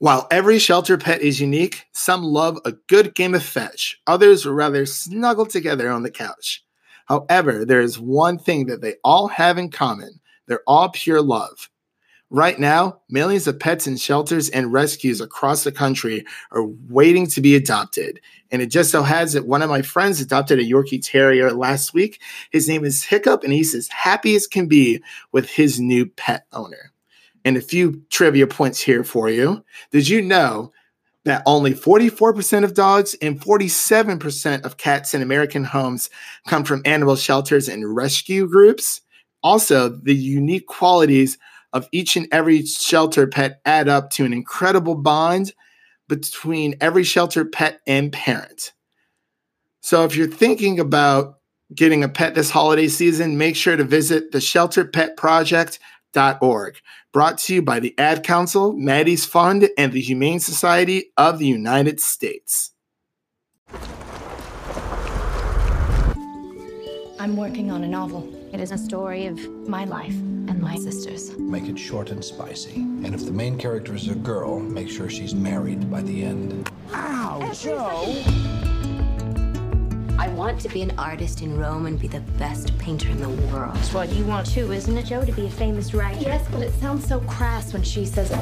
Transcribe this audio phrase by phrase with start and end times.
[0.00, 4.00] While every shelter pet is unique, some love a good game of fetch.
[4.06, 6.64] Others would rather snuggle together on the couch.
[7.04, 10.18] However, there is one thing that they all have in common.
[10.46, 11.68] They're all pure love.
[12.30, 17.42] Right now, millions of pets in shelters and rescues across the country are waiting to
[17.42, 18.20] be adopted.
[18.50, 21.92] And it just so has that one of my friends adopted a Yorkie Terrier last
[21.92, 22.22] week.
[22.52, 26.46] His name is Hiccup, and he's as happy as can be with his new pet
[26.54, 26.90] owner.
[27.44, 29.64] And a few trivia points here for you.
[29.90, 30.72] Did you know
[31.24, 36.10] that only 44% of dogs and 47% of cats in American homes
[36.46, 39.00] come from animal shelters and rescue groups?
[39.42, 41.38] Also, the unique qualities
[41.72, 45.52] of each and every shelter pet add up to an incredible bond
[46.08, 48.72] between every shelter pet and parent.
[49.80, 51.38] So if you're thinking about
[51.74, 56.76] getting a pet this holiday season, make sure to visit the shelterpetproject.org.
[57.12, 61.46] Brought to you by the Ad Council, Maddie's Fund, and the Humane Society of the
[61.46, 62.70] United States.
[67.18, 68.32] I'm working on a novel.
[68.54, 69.36] It is a story of
[69.68, 71.36] my life and my sister's.
[71.36, 72.76] Make it short and spicy.
[72.76, 76.70] And if the main character is a girl, make sure she's married by the end.
[76.94, 78.89] Ow, Jo!
[80.20, 83.30] I want to be an artist in Rome and be the best painter in the
[83.50, 83.74] world.
[83.74, 85.24] That's what you want too, isn't it, Jo?
[85.24, 86.20] To be a famous writer.
[86.20, 88.36] Yes, but it sounds so crass when she says it.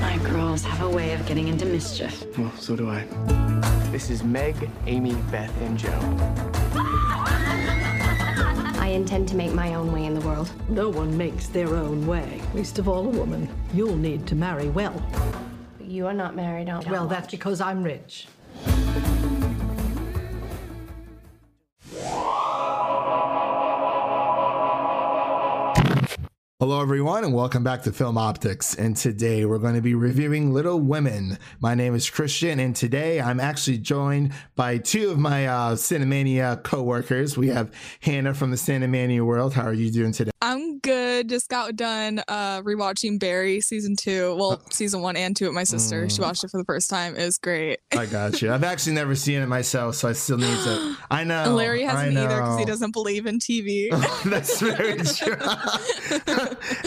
[0.00, 2.24] My girls have a way of getting into mischief.
[2.38, 3.04] Well, so do I.
[3.90, 4.54] This is Meg,
[4.86, 5.90] Amy, Beth, and Jo.
[8.78, 10.48] I intend to make my own way in the world.
[10.68, 13.48] No one makes their own way, least of all a woman.
[13.74, 14.94] You'll need to marry well.
[15.78, 16.92] But you are not married, aren't you?
[16.92, 18.28] Well, that's because I'm rich.
[26.62, 28.76] Hello, everyone, and welcome back to Film Optics.
[28.76, 31.36] And today we're going to be reviewing Little Women.
[31.58, 36.62] My name is Christian, and today I'm actually joined by two of my uh, Cinemania
[36.62, 37.36] co workers.
[37.36, 39.54] We have Hannah from the Cinemania world.
[39.54, 40.31] How are you doing today?
[40.42, 41.28] I'm good.
[41.28, 44.34] Just got done uh rewatching Barry season two.
[44.34, 46.10] Well, season one and two with my sister.
[46.10, 47.14] She watched it for the first time.
[47.14, 47.78] It was great.
[47.96, 48.52] I got you.
[48.52, 50.96] I've actually never seen it myself, so I still need to.
[51.12, 51.54] I know.
[51.54, 53.90] Larry hasn't either because he doesn't believe in TV.
[54.28, 55.36] That's very true.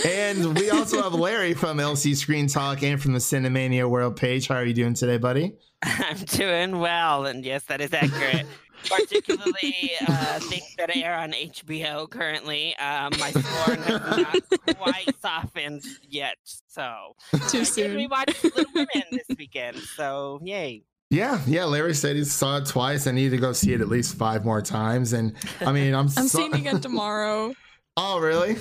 [0.05, 4.49] and we also have Larry from LC Screen Talk and from the Cinemania World page.
[4.49, 5.53] How are you doing today, buddy?
[5.83, 8.47] I'm doing well, and yes, that is accurate.
[8.89, 12.75] Particularly uh, things that air on HBO currently.
[12.77, 16.37] Um, my scorn has not quite softened yet,
[16.67, 17.15] so
[17.49, 17.91] Too I soon.
[17.97, 19.77] did rewatch Little Women this weekend.
[19.77, 20.83] So yay!
[21.09, 21.65] Yeah, yeah.
[21.65, 23.07] Larry said he saw it twice.
[23.07, 25.13] I need to go see it at least five more times.
[25.13, 26.05] And I mean, I'm.
[26.17, 27.53] I'm so- seeing it again tomorrow.
[27.97, 28.57] Oh, really?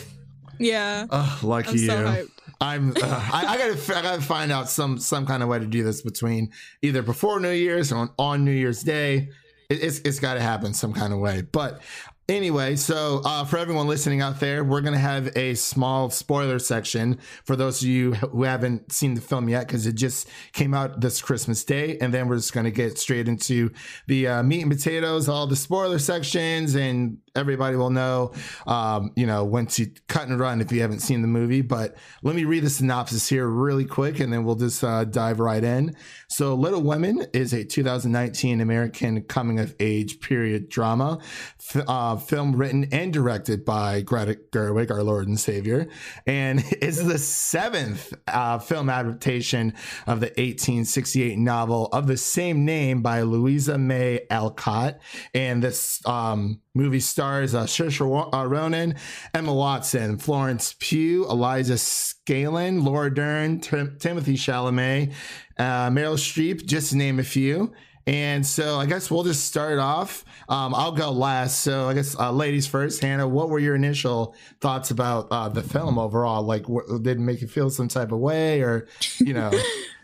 [0.61, 1.07] Yeah.
[1.11, 1.87] Oh, lucky I'm you.
[1.87, 2.29] so hyped.
[2.61, 2.91] I'm.
[2.91, 3.99] Uh, I, I gotta.
[3.99, 6.53] I gotta find out some some kind of way to do this between
[6.83, 9.31] either before New Year's or on, on New Year's Day.
[9.69, 11.43] It, it's it's got to happen some kind of way.
[11.43, 11.81] But
[12.29, 17.19] anyway, so uh, for everyone listening out there, we're gonna have a small spoiler section
[17.45, 21.01] for those of you who haven't seen the film yet because it just came out
[21.01, 23.71] this Christmas Day, and then we're just gonna get straight into
[24.07, 28.33] the uh, meat and potatoes, all the spoiler sections, and everybody will know,
[28.67, 31.63] um, you know, when to cut and run if you haven't seen the movie.
[31.63, 35.41] But let me read the synopsis here really quick, and then we'll just uh, dive
[35.41, 35.97] right in.
[36.29, 41.19] So, Little Women is a 2019 American coming of age period drama,
[41.59, 45.89] f- uh, film written and directed by Greta Gerwig, our Lord and Savior,
[46.27, 49.75] and is the seventh uh, film adaptation
[50.07, 54.99] of the 1868 novel of the same name by Louisa May Alcott.
[55.35, 57.24] And this um, movie stars
[57.55, 58.95] uh, Saoirse uh, Ronan,
[59.33, 65.13] Emma Watson, Florence Pugh, Eliza Scanlen, Laura Dern, Tim- Timothy Chalamet,
[65.59, 67.73] uh, Meryl Streep, just to name a few.
[68.07, 70.25] And so I guess we'll just start off.
[70.49, 71.61] Um, I'll go last.
[71.61, 73.01] So I guess uh, ladies first.
[73.03, 76.43] Hannah, what were your initial thoughts about uh, the film overall?
[76.43, 78.87] Like, what, did it make you feel some type of way, or
[79.19, 79.51] you know?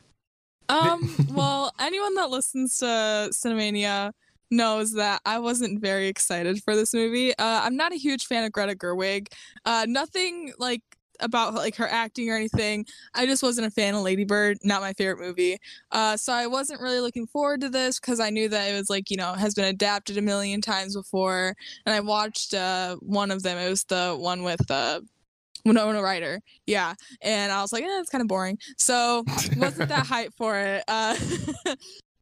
[0.71, 2.87] Um, well, anyone that listens to
[3.33, 4.13] Cinemania
[4.51, 7.31] knows that I wasn't very excited for this movie.
[7.37, 9.29] Uh, I'm not a huge fan of Greta Gerwig.
[9.65, 10.83] Uh, nothing like
[11.21, 12.87] about like her acting or anything.
[13.15, 15.59] I just wasn't a fan of Lady Bird, not my favorite movie.
[15.93, 18.91] Uh, so I wasn't really looking forward to this because I knew that it was
[18.91, 21.55] like, you know, has been adapted a million times before.
[21.87, 23.59] And I watched uh, one of them.
[23.59, 25.01] It was the one with the, uh,
[25.67, 26.41] Winona Ryder.
[26.67, 26.95] Yeah.
[27.21, 28.59] And I was like, eh, it's kind of boring.
[28.79, 29.25] So
[29.57, 30.83] wasn't that hype for it.
[30.89, 31.15] Uh,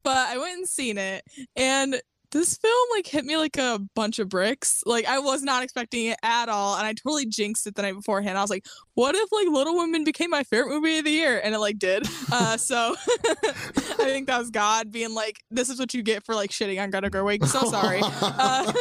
[0.02, 1.25] but I went and seen it.
[1.54, 4.82] And this film like hit me like a bunch of bricks.
[4.84, 7.94] Like I was not expecting it at all, and I totally jinxed it the night
[7.94, 8.36] beforehand.
[8.36, 11.40] I was like, "What if like Little Women became my favorite movie of the year?"
[11.42, 12.06] And it like did.
[12.30, 16.34] Uh, so I think that was God being like, "This is what you get for
[16.34, 18.00] like shitting on Greta Gerwig." So sorry.
[18.02, 18.72] uh,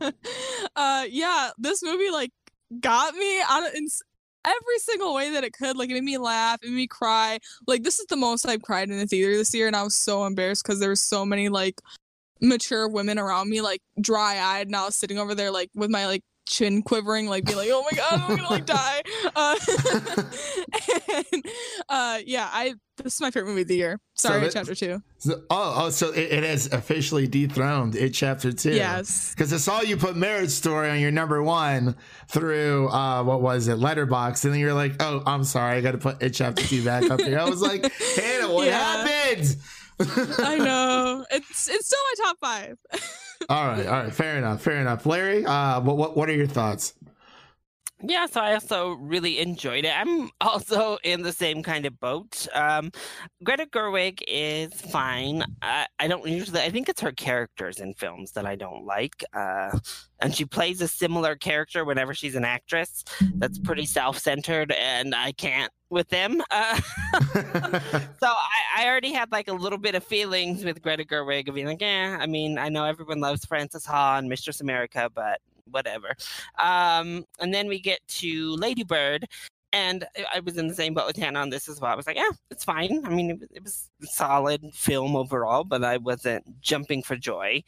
[0.76, 2.30] uh, yeah, this movie like
[2.80, 3.86] got me of in
[4.44, 5.76] every single way that it could.
[5.76, 7.38] Like it made me laugh, it made me cry.
[7.66, 9.96] Like this is the most I've cried in the theater this year, and I was
[9.96, 11.80] so embarrassed because there were so many like
[12.40, 15.90] mature women around me, like dry eyed, and I was sitting over there like with
[15.90, 19.02] my like chin quivering, like being like, "Oh my god, I'm gonna like die."
[19.36, 19.56] Uh,
[21.32, 21.44] and
[21.88, 24.00] uh, yeah, I this is my favorite movie of the year.
[24.14, 25.02] So Sorry, that- chapter two.
[25.18, 28.72] So- oh, oh, so it, it has officially dethroned it chapter two.
[28.72, 29.32] Yes.
[29.34, 31.96] Because I saw you put Marriage Story on your number one
[32.28, 35.92] through uh what was it, Letterboxd, and then you're like, oh, I'm sorry, I got
[35.92, 37.38] to put it chapter two back up here.
[37.38, 38.78] I was like, Hannah, what Yeah.
[39.06, 39.56] happened?
[40.00, 42.78] I know it's it's still my top five.
[43.48, 45.06] all right, all right, fair enough, fair enough.
[45.06, 46.94] Larry, uh, what what what are your thoughts?
[48.00, 49.92] Yeah, so I also really enjoyed it.
[49.92, 52.46] I'm also in the same kind of boat.
[52.54, 52.92] Um,
[53.42, 55.44] Greta Gerwig is fine.
[55.62, 56.60] I, I don't usually.
[56.60, 59.24] I think it's her characters in films that I don't like.
[59.32, 59.78] Uh,
[60.20, 63.04] and she plays a similar character whenever she's an actress.
[63.34, 66.42] That's pretty self-centered, and I can't with them.
[66.50, 66.80] Uh,
[68.20, 71.54] so I, I already had like a little bit of feelings with Greta Gerwig of
[71.54, 72.16] being like, eh.
[72.18, 75.40] I mean, I know everyone loves Frances Ha and Mistress America, but
[75.70, 76.14] whatever.
[76.58, 79.26] Um, and then we get to Ladybird,
[79.72, 81.92] and I- was in the same boat with Hannah on this as well.
[81.92, 83.02] I was like, yeah, it's fine.
[83.04, 87.62] I mean, it, it was solid film overall, but I wasn't jumping for joy.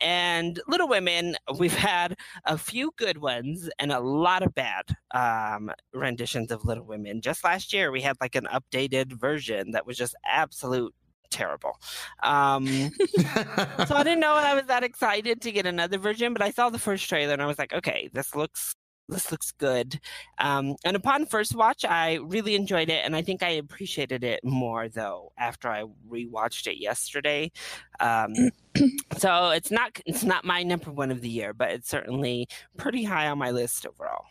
[0.00, 5.70] And Little Women, we've had a few good ones and a lot of bad um,
[5.94, 7.20] renditions of Little Women.
[7.20, 10.94] Just last year, we had like an updated version that was just absolute
[11.30, 11.78] terrible.
[12.22, 16.50] Um, so I didn't know I was that excited to get another version, but I
[16.50, 18.74] saw the first trailer and I was like, okay, this looks
[19.08, 20.00] this looks good.
[20.38, 24.44] Um, and upon first watch, I really enjoyed it, and I think I appreciated it
[24.44, 27.52] more though after I rewatched it yesterday.
[28.00, 28.34] Um,
[29.18, 33.04] so it's not it's not my number one of the year, but it's certainly pretty
[33.04, 34.24] high on my list overall.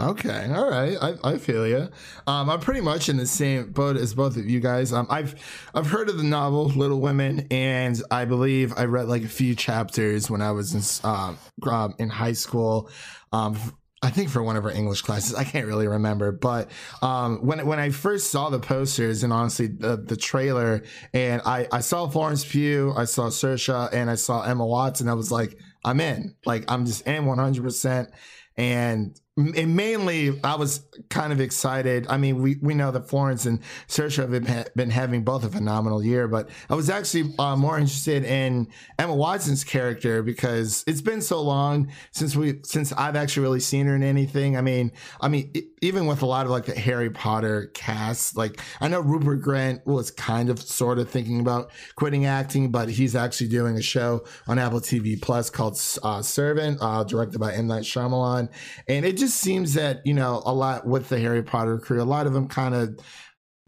[0.00, 1.90] Okay, all right, I, I feel you.
[2.26, 4.90] Um, I'm pretty much in the same boat as both of you guys.
[4.90, 5.34] Um, I've
[5.74, 9.54] I've heard of the novel Little Women, and I believe I read like a few
[9.54, 11.38] chapters when I was in um,
[11.70, 12.88] um, in high school.
[13.32, 13.58] Um,
[14.02, 16.70] I think for one of our English classes, I can't really remember, but
[17.02, 20.82] um, when when I first saw the posters and honestly the, the trailer,
[21.14, 25.14] and I I saw Florence Pugh, I saw Saoirse, and I saw Emma Watson, I
[25.14, 27.62] was like, I'm in, like I'm just in 100.
[27.62, 28.10] percent
[28.56, 32.06] and and mainly I was kind of excited.
[32.10, 36.04] I mean, we, we know that Florence and Saoirse have been, having both a phenomenal
[36.04, 38.68] year, but I was actually uh, more interested in
[38.98, 43.86] Emma Watson's character because it's been so long since we since I've actually really seen
[43.86, 44.58] her in anything.
[44.58, 48.36] I mean, I mean, e- even with a lot of like the Harry Potter cast,
[48.36, 52.90] like I know Rupert Grint was kind of sort of thinking about quitting acting, but
[52.90, 57.54] he's actually doing a show on Apple TV Plus called uh, Servant, uh, directed by
[57.54, 58.50] M Night Shyamalan,
[58.88, 62.04] and it just seems that you know a lot with the Harry Potter crew, a
[62.04, 62.98] lot of them kind of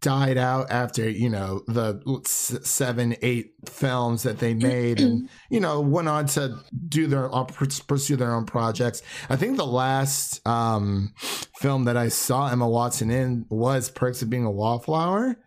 [0.01, 5.79] died out after you know the seven eight films that they made and you know
[5.79, 6.57] went on to
[6.89, 7.29] do their
[7.87, 9.01] pursue their own projects.
[9.29, 11.13] I think the last um
[11.59, 15.37] film that i saw emma watson in was perks of being a wallflower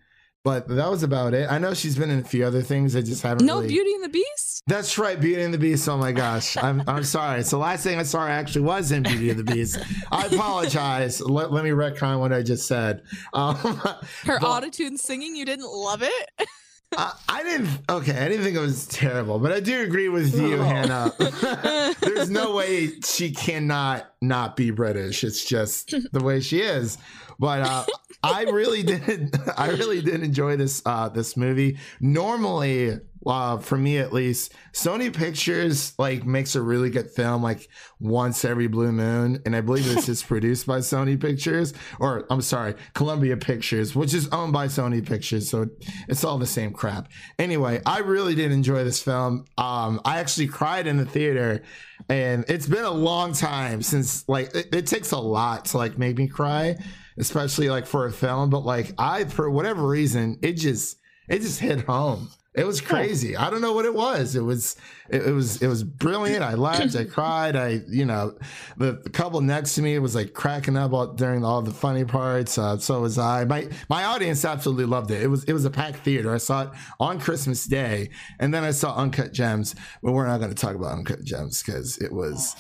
[0.49, 3.03] but that was about it i know she's been in a few other things i
[3.03, 4.63] just haven't No really Beauty and the Beast.
[4.67, 5.89] that's right, Beauty and the Beast.
[5.89, 7.43] Oh my gosh, I'm I'm sorry.
[7.43, 9.79] So the last thing I saw her actually was in Beauty and the Beast.
[10.13, 11.21] I apologize.
[11.21, 13.03] Let, let me retcon what I just said.
[13.33, 16.49] Um, Her but autotune singing, you didn't love it.
[16.97, 17.69] I, I didn't.
[17.89, 20.63] Okay, I didn't think it was terrible, but I do agree with you, Oh.
[20.65, 21.13] Hannah.
[22.01, 25.25] There's no way she cannot not be British.
[25.25, 26.97] It's just the way she is.
[27.39, 27.85] But uh,
[28.23, 29.35] I really did.
[29.57, 31.79] I really did enjoy this uh, this movie.
[32.01, 37.69] Normally, uh, for me at least, Sony Pictures like makes a really good film like
[38.01, 42.41] once every blue moon, and I believe this is produced by Sony Pictures, or I'm
[42.41, 45.69] sorry, Columbia Pictures, which is owned by Sony Pictures, so
[46.09, 47.09] it's all the same crap.
[47.39, 49.45] Anyway, I really did enjoy this film.
[49.57, 51.63] Um, I actually cried in the theater,
[52.09, 55.99] and it's been a long time since like it, it takes a lot to like
[55.99, 56.77] make me cry,
[57.19, 58.51] especially like for a film.
[58.51, 60.99] But like I, for whatever reason, it just
[61.29, 62.31] it just hit home.
[62.59, 63.37] It was crazy.
[63.37, 64.35] I don't know what it was.
[64.35, 64.75] It was
[65.11, 66.43] it, it was it was brilliant.
[66.43, 67.55] I laughed, I cried.
[67.55, 68.37] I you know
[68.77, 72.05] the, the couple next to me was like cracking up all, during all the funny
[72.05, 72.59] parts.
[72.59, 73.45] Uh, so was I.
[73.45, 75.23] My my audience absolutely loved it.
[75.23, 76.35] It was it was a packed theater.
[76.35, 78.11] I saw it on Christmas Day,
[78.41, 79.77] and then I saw Uncut Gems.
[80.03, 82.57] But we're not going to talk about Uncut Gems because it was.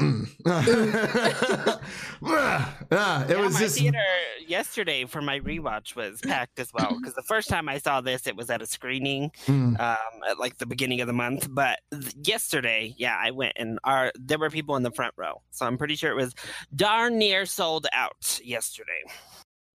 [0.00, 0.26] Mm.
[2.92, 3.98] It yeah, was my just theater
[4.46, 8.26] yesterday for my rewatch was packed as well because the first time I saw this,
[8.26, 9.78] it was at a screening Mm.
[9.78, 9.96] um,
[10.28, 11.46] at like the beginning of the month.
[11.50, 15.40] But th- yesterday, yeah, I went and our there were people in the front row,
[15.50, 16.34] so I'm pretty sure it was
[16.74, 19.02] darn near sold out yesterday.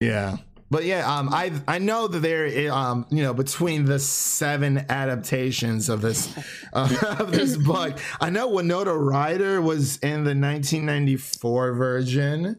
[0.01, 0.37] Yeah.
[0.71, 5.89] But yeah, um, I I know that there, um, you know, between the seven adaptations
[5.89, 6.27] of this
[6.73, 12.55] uh, of this book, I know Winona Ryder was in the 1994 version,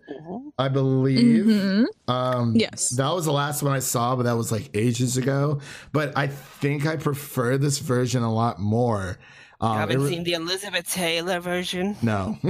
[0.59, 1.47] I believe.
[1.47, 1.87] Mhm.
[2.09, 2.91] Um, Yes.
[2.91, 5.61] that was the last one I saw, but that was like ages ago.
[5.93, 9.19] But I think I prefer this version a lot more.
[9.61, 11.97] You Um, haven't it seen the Elizabeth Taylor version?
[12.03, 12.37] no.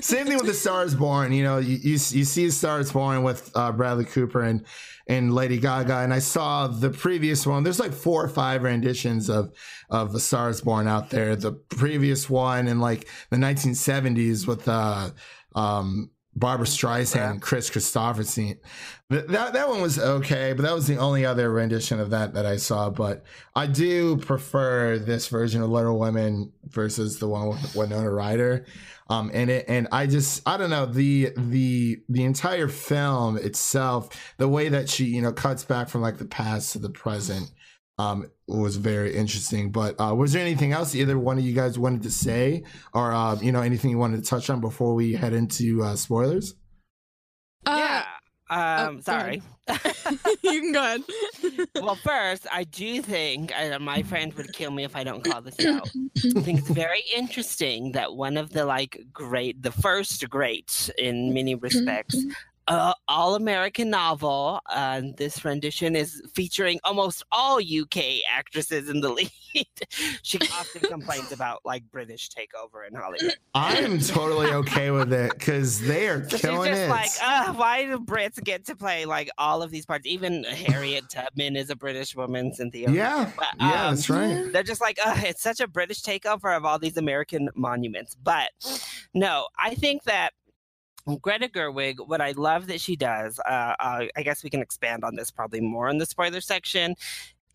[0.00, 1.32] Same thing with the Stars Born.
[1.32, 4.64] You know, you you, you see Stars Born with uh, Bradley Cooper and
[5.08, 7.62] and Lady Gaga, and I saw the previous one.
[7.64, 9.52] There's like four or five renditions of
[9.90, 11.36] of the Stars Born out there.
[11.36, 15.10] The previous one in like the 1970s with uh,
[15.54, 18.58] um, Barbra Streisand and Kris Kristofferson.
[19.12, 22.32] Th- That that one was okay, but that was the only other rendition of that
[22.34, 22.88] that I saw.
[22.88, 28.64] But I do prefer this version of Little Women versus the one with Winona Ryder.
[29.10, 34.34] Um, and it and I just I don't know the the the entire film itself,
[34.38, 37.50] the way that she you know cuts back from like the past to the present,
[37.98, 39.72] um, was very interesting.
[39.72, 42.64] But uh, was there anything else either one of you guys wanted to say,
[42.94, 45.96] or uh, you know anything you wanted to touch on before we head into uh,
[45.96, 46.54] spoilers?
[47.66, 48.04] yeah.
[48.52, 49.42] Um, go sorry.
[50.42, 51.02] you can go ahead.
[51.82, 55.40] well, first, I do think uh, my friend would kill me if I don't call
[55.40, 55.88] this out.
[56.36, 61.32] I think it's very interesting that one of the like great, the first great in
[61.32, 62.16] many respects,
[62.68, 64.60] uh, all American novel.
[64.66, 69.08] Uh, this rendition is featuring almost all UK actresses in the
[69.54, 69.66] lead.
[70.22, 73.36] she often complains about like British takeover in Hollywood.
[73.54, 76.88] I'm totally okay with it because they are So she's killing just it.
[76.90, 80.06] like, uh, why do Brits get to play like all of these parts?
[80.06, 82.90] Even Harriet Tubman is a British woman, Cynthia.
[82.90, 84.50] yeah, But, yeah, um, that's right.
[84.52, 88.16] They're just like, uh, it's such a British takeover of all these American monuments.
[88.22, 88.50] But
[89.14, 90.32] no, I think that
[91.20, 95.04] Greta Gerwig, what I love that she does, uh, uh, I guess we can expand
[95.04, 96.94] on this probably more in the spoiler section,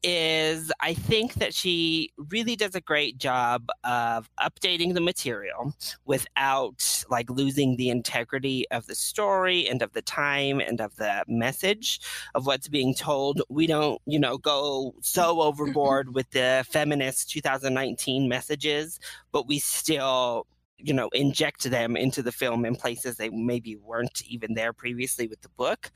[0.04, 5.74] is I think that she really does a great job of updating the material
[6.06, 11.24] without like losing the integrity of the story and of the time and of the
[11.27, 12.00] message
[12.36, 13.42] of what's being told.
[13.50, 19.00] We don't, you know, go so overboard with the feminist 2019 messages,
[19.32, 20.46] but we still
[20.77, 25.27] you know inject them into the film in places they maybe weren't even there previously
[25.27, 25.91] with the book.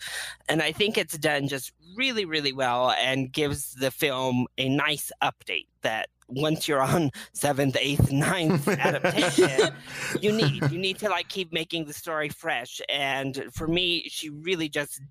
[0.49, 5.11] And i think it's done just really really well and gives the film a nice
[5.21, 9.73] update that once you're on seventh eighth ninth adaptation
[10.19, 12.81] you need you need to like keep making the story fresh.
[12.89, 15.01] And for me she really just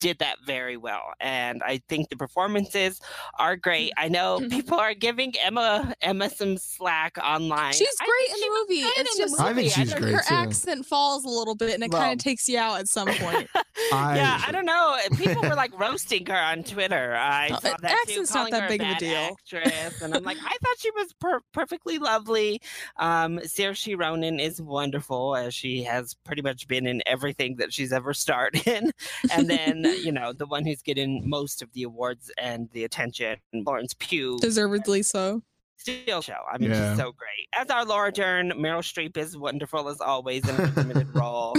[0.00, 3.00] did that very well and i think the performances
[3.38, 8.36] are great i know people are giving emma emma some slack online She's great in
[8.36, 8.88] she the movie.
[8.88, 10.34] It's in the just I think she's don't- great her too.
[10.34, 13.08] accent falls a little bit and it Well- kind of takes you out at some
[13.08, 13.48] point.
[13.92, 14.96] I- yeah, I don't know.
[15.16, 17.14] People were like roasting her on Twitter.
[17.16, 19.36] I saw that too, accent's not that her big of a deal.
[19.52, 22.60] Actress, and I'm like, I thought she was per- perfectly lovely.
[22.98, 27.92] Um, Saoirse Ronan is wonderful, as she has pretty much been in everything that she's
[27.92, 28.90] ever starred in.
[29.32, 33.36] And then, you know, the one who's getting most of the awards and the attention,
[33.64, 35.42] Florence Pugh, Deservedly so.
[35.76, 36.38] still show.
[36.52, 36.90] I mean, Yeah.
[36.90, 37.48] she's so great.
[37.56, 41.54] As our Laura Dern, Meryl Streep is wonderful as always in a limited role.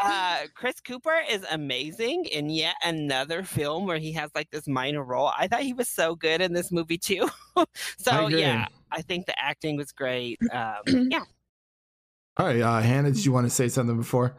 [0.00, 5.02] Uh, Chris Cooper is amazing in yet another film where he has like this minor
[5.04, 5.30] role.
[5.38, 7.28] I thought he was so good in this movie too.
[7.98, 8.40] so agree.
[8.40, 10.38] yeah, I think the acting was great.
[10.52, 10.76] Um,
[11.10, 11.22] yeah,
[12.36, 14.34] All right, uh, Hannah, did you want to say something before?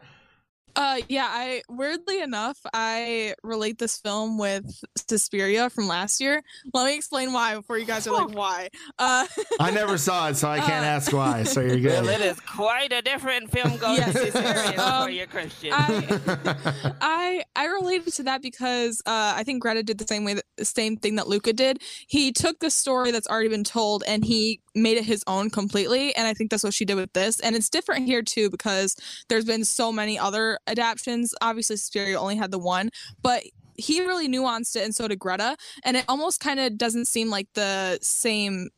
[0.76, 4.64] Uh, yeah, I weirdly enough, I relate this film with
[5.08, 6.42] Suspiria from last year.
[6.74, 8.68] Let me explain why before you guys are like, why?
[8.98, 9.26] Uh,
[9.58, 11.44] I never saw it, so I can't Uh, ask why.
[11.44, 12.04] So you're good.
[12.04, 12.26] well, it good.
[12.26, 14.32] is quite a different film going Yes, to it is.
[14.34, 15.72] serious for Um, you, Christian.
[15.72, 20.34] I- I I related to that because uh, I think Greta did the same way,
[20.34, 21.80] that, the same thing that Luca did.
[22.06, 26.14] He took the story that's already been told and he made it his own completely,
[26.14, 27.40] and I think that's what she did with this.
[27.40, 28.94] And it's different here too because
[29.28, 31.34] there's been so many other adaptations.
[31.40, 32.90] Obviously, Suspiria only had the one,
[33.22, 33.42] but
[33.74, 35.56] he really nuanced it, and so did Greta.
[35.84, 38.68] And it almost kind of doesn't seem like the same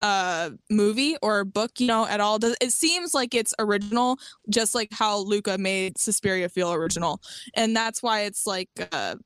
[0.00, 4.16] uh movie or book you know at all it seems like it's original
[4.48, 7.20] just like how luca made suspiria feel original
[7.54, 9.16] and that's why it's like uh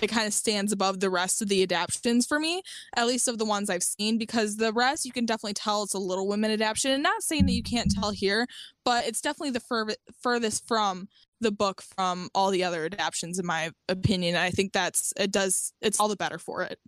[0.00, 2.62] it kind of stands above the rest of the adaptations for me
[2.96, 5.94] at least of the ones i've seen because the rest you can definitely tell it's
[5.94, 8.46] a little women adaptation and not saying that you can't tell here
[8.84, 11.08] but it's definitely the fur- furthest from
[11.40, 15.72] the book from all the other adaptations in my opinion i think that's it does
[15.80, 16.78] it's all the better for it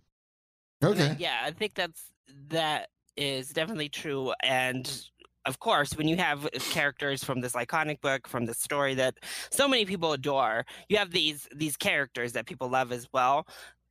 [0.83, 1.15] Okay.
[1.17, 2.11] Yeah, I think that's
[2.49, 4.33] that is definitely true.
[4.43, 4.85] And
[5.45, 9.15] of course, when you have uh, characters from this iconic book, from the story that
[9.51, 13.47] so many people adore, you have these these characters that people love as well.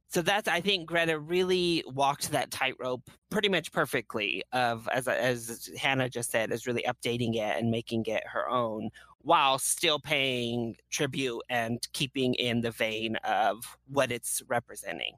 [0.09, 4.43] So that's I think Greta really walked that tightrope pretty much perfectly.
[4.53, 8.91] Of as as Hannah just said, is really updating it and making it her own,
[9.21, 15.15] while still paying tribute and keeping in the vein of what it's representing.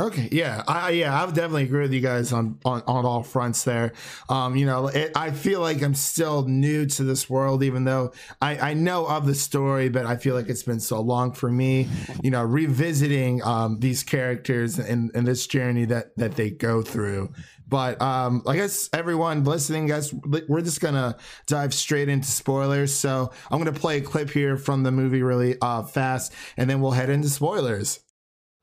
[0.00, 3.24] Okay, yeah, I yeah, I would definitely agree with you guys on on, on all
[3.24, 3.94] fronts there.
[4.28, 8.12] Um, you know, it, I feel like I'm still new to this world, even though
[8.40, 11.50] I I know of the story, but I feel like it's been so long for
[11.50, 11.88] me.
[12.22, 17.32] You know, revisiting um these characters and and this journey that that they go through.
[17.66, 21.16] But um, I guess everyone listening, guys, we're just gonna
[21.48, 22.94] dive straight into spoilers.
[22.94, 26.80] So I'm gonna play a clip here from the movie really uh, fast, and then
[26.80, 27.98] we'll head into spoilers.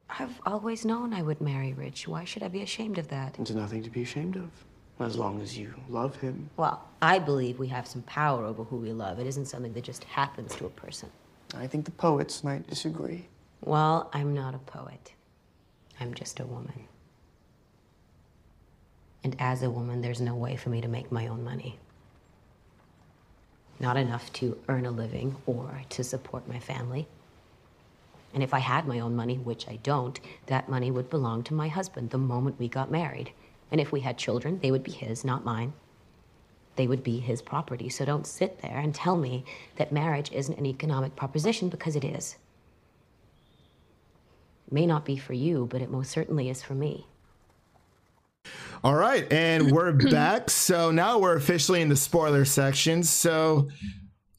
[0.09, 2.07] I've always known I would marry Rich.
[2.07, 3.33] Why should I be ashamed of that?
[3.33, 4.50] There's nothing to be ashamed of,
[5.00, 6.50] as long as you love him.
[6.57, 9.19] Well, I believe we have some power over who we love.
[9.19, 11.09] It isn't something that just happens to a person.
[11.55, 13.27] I think the poets might disagree.
[13.62, 15.13] Well, I'm not a poet.
[16.00, 16.88] I'm just a woman.
[19.24, 21.79] And as a woman, there's no way for me to make my own money.
[23.79, 27.07] Not enough to earn a living or to support my family.
[28.36, 31.54] And if I had my own money, which I don't, that money would belong to
[31.54, 33.32] my husband the moment we got married.
[33.72, 35.72] And if we had children, they would be his, not mine.
[36.75, 37.88] They would be his property.
[37.88, 39.46] So don't sit there and tell me
[39.77, 42.36] that marriage isn't an economic proposition because it is.
[44.68, 47.08] It may not be for you, but it most certainly is for me.
[48.84, 50.50] All right, and we're back.
[50.50, 53.01] So now we're officially in the spoiler section.
[53.01, 53.70] So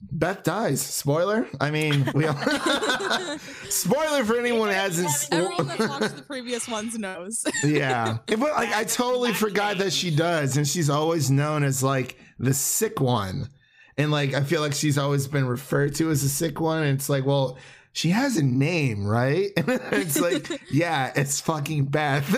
[0.01, 0.81] Beth dies.
[0.81, 1.47] Spoiler.
[1.61, 2.37] I mean, we all
[3.69, 5.11] spoiler for anyone who hasn't.
[5.33, 10.15] everyone that's watched the previous ones knows yeah, but like I totally forgot that she
[10.15, 13.49] does, and she's always known as like the sick one,
[13.97, 16.99] and like I feel like she's always been referred to as a sick one, and
[16.99, 17.57] it's like, well,
[17.93, 19.51] she has a name, right?
[19.57, 22.29] it's like, yeah, it's fucking Beth.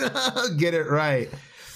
[0.57, 1.29] Get it right.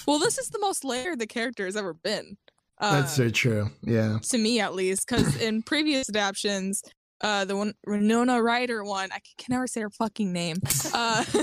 [0.06, 2.36] well this is the most layered the character has ever been
[2.84, 3.70] uh, That's so true.
[3.82, 4.18] Yeah.
[4.30, 6.82] to me at least because in previous adaptions
[7.20, 10.56] uh the one Renona Ryder one I can never say her fucking name
[10.92, 11.24] uh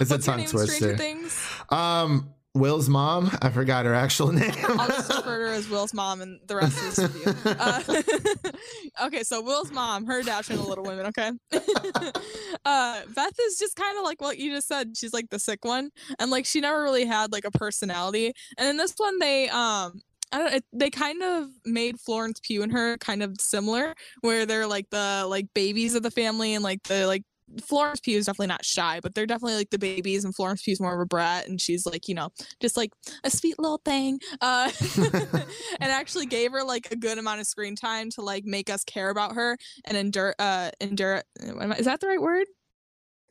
[0.00, 0.96] It's a tongue in Stranger twister.
[0.96, 1.38] Things
[1.70, 3.36] Um, Will's mom.
[3.42, 4.52] I forgot her actual name.
[4.68, 7.52] I'll just refer to her as Will's mom and the rest of this review.
[7.58, 11.06] Uh, okay, so Will's mom, her dash adaptation of Little Women.
[11.06, 11.30] Okay,
[12.64, 14.96] uh, Beth is just kind of like what you just said.
[14.96, 18.32] She's like the sick one, and like she never really had like a personality.
[18.56, 20.00] And in this one, they um.
[20.36, 24.90] It, they kind of made Florence Pugh and her kind of similar, where they're like
[24.90, 27.22] the like babies of the family, and like the like
[27.62, 30.80] Florence Pugh is definitely not shy, but they're definitely like the babies, and Florence Pugh's
[30.80, 32.30] more of a brat, and she's like, you know,
[32.60, 32.90] just like
[33.22, 34.18] a sweet little thing.
[34.40, 34.70] Uh,
[35.80, 38.82] and actually gave her like a good amount of screen time to like make us
[38.84, 40.34] care about her and endure.
[40.38, 41.22] Uh, endure.
[41.40, 42.46] I- Is that the right word?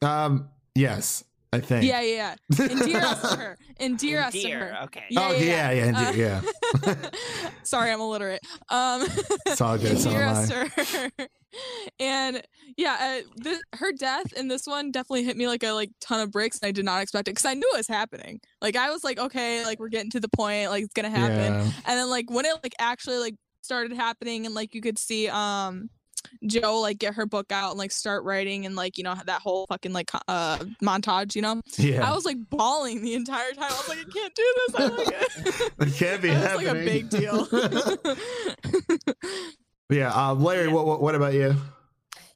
[0.02, 1.86] Um, yes, I think.
[1.86, 2.66] Yeah, yeah, yeah.
[2.68, 3.58] Endear us to her.
[3.80, 4.78] Endear, us to her.
[4.86, 5.04] okay.
[5.10, 7.10] Yeah, oh, yeah, yeah, Uh, yeah.
[7.64, 8.42] Sorry, I'm illiterate.
[8.70, 9.06] Um,
[9.46, 10.00] It's all good.
[10.00, 10.68] So endear am us I.
[10.68, 10.86] to
[11.20, 11.28] her.
[12.00, 12.42] And
[12.78, 16.22] yeah, uh, this, her death in this one definitely hit me like a like ton
[16.22, 18.40] of bricks, and I did not expect it because I knew it was happening.
[18.62, 21.54] Like I was like, okay, like we're getting to the point, like it's gonna happen.
[21.54, 21.62] Yeah.
[21.86, 25.28] And then like when it like actually like started happening, and like you could see
[25.30, 25.90] um
[26.46, 29.42] Jo like get her book out and like start writing and like you know that
[29.42, 31.62] whole fucking like uh montage, you know.
[31.78, 32.10] Yeah.
[32.10, 33.72] I was like bawling the entire time.
[33.72, 34.76] I was like, I can't do this.
[34.76, 35.72] I like it.
[35.80, 37.48] It can't be It was like a big deal.
[39.90, 40.12] yeah.
[40.14, 41.56] Uh, Larry, what, what what about you?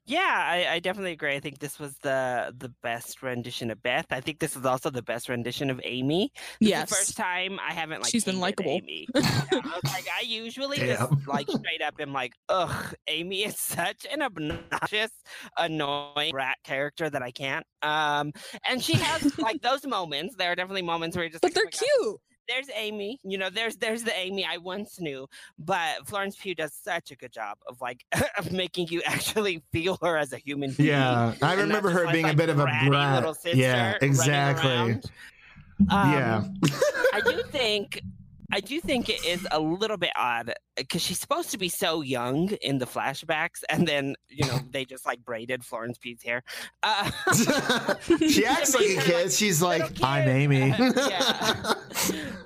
[0.10, 1.36] Yeah, I, I definitely agree.
[1.36, 4.06] I think this was the the best rendition of Beth.
[4.10, 6.32] I think this is also the best rendition of Amy.
[6.62, 6.90] This is Yes.
[6.90, 8.72] the first time I haven't like She's been likable.
[8.72, 9.06] Amy.
[9.16, 9.20] I
[9.84, 11.24] was like, I usually just Damn.
[11.28, 15.12] like straight up am like, ugh, Amy is such an obnoxious,
[15.58, 17.66] annoying rat character that I can't.
[17.82, 18.32] Um,
[18.68, 20.36] and she has like those moments.
[20.38, 22.22] There are definitely moments where you're just but like, they're "Oh my God, cute.
[22.48, 23.20] There's Amy.
[23.24, 25.28] You know, there's there's the Amy I once knew,
[25.60, 28.06] but Florence Pugh does such a good job of like
[28.38, 30.90] of making you actually feel her as a human being.
[30.90, 33.16] Yeah, I and remember her like- being a bit of a brat.
[33.16, 34.70] little sister Yeah, exactly.
[34.72, 35.06] around.
[35.90, 36.38] yeah.
[36.38, 36.56] Um,
[37.14, 38.02] I do think
[38.54, 42.02] I do think it is a little bit odd because she's supposed to be so
[42.02, 46.44] young in the flashbacks, and then you know they just like braided Florence Pugh's hair.
[46.84, 47.10] Uh,
[48.30, 49.32] she acts like a kid.
[49.34, 50.70] She's like, I'm Amy.
[50.70, 51.74] yeah.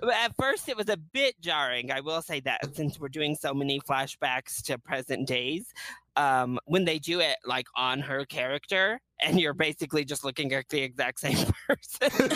[0.02, 1.92] But At first, it was a bit jarring.
[1.92, 5.68] I will say that since we're doing so many flashbacks to present days,
[6.16, 10.68] um, when they do it like on her character, and you're basically just looking at
[10.70, 11.38] the exact same
[11.68, 12.28] person.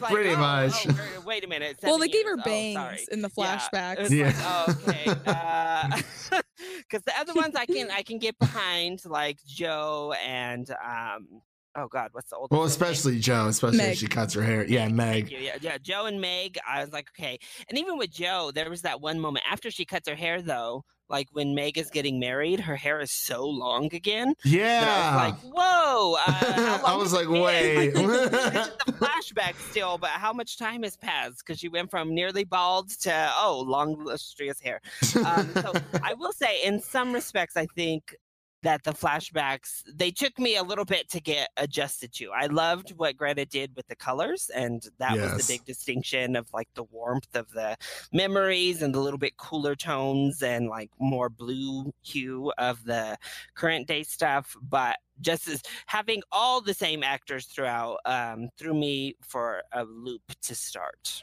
[0.00, 0.86] Like, Pretty "Oh, much.
[0.86, 1.78] oh, wait a minute.
[1.82, 2.40] Well, they gave her years.
[2.44, 3.06] Oh, bangs sorry.
[3.10, 3.96] in the Yeah, flashbacks.
[3.98, 4.26] It's Yeah.
[4.26, 6.42] like, oh, okay.
[6.78, 11.42] Because the other ones I can I can get behind, like Jo and um.
[11.74, 12.50] Oh God, what's the old?
[12.50, 14.64] well, especially Jo, especially if she cuts her hair.
[14.66, 15.30] Yeah, Meg.
[15.30, 16.58] Yeah, yeah, Jo and Meg.
[16.68, 17.38] I was like, okay.
[17.68, 20.84] And even with Jo, there was that one moment after she cuts her hair, though.
[21.08, 24.34] Like when Meg is getting married, her hair is so long again.
[24.44, 25.10] Yeah.
[25.12, 26.16] I was like, whoa.
[26.26, 27.42] Uh, I was like, been?
[27.42, 27.90] wait.
[27.90, 31.42] this the flashback still, but how much time has passed?
[31.44, 34.80] Because she went from nearly bald to oh, long lustrous hair.
[35.26, 38.16] Um, so I will say, in some respects, I think
[38.62, 42.30] that the flashbacks they took me a little bit to get adjusted to.
[42.30, 46.46] I loved what Greta did with the colors, and that was the big distinction of
[46.52, 47.76] like the warmth of the
[48.12, 53.16] memories and the little bit cooler tones and like more blue hue of the
[53.54, 54.56] current day stuff.
[54.62, 60.22] But just as having all the same actors throughout um, threw me for a loop
[60.42, 61.22] to start.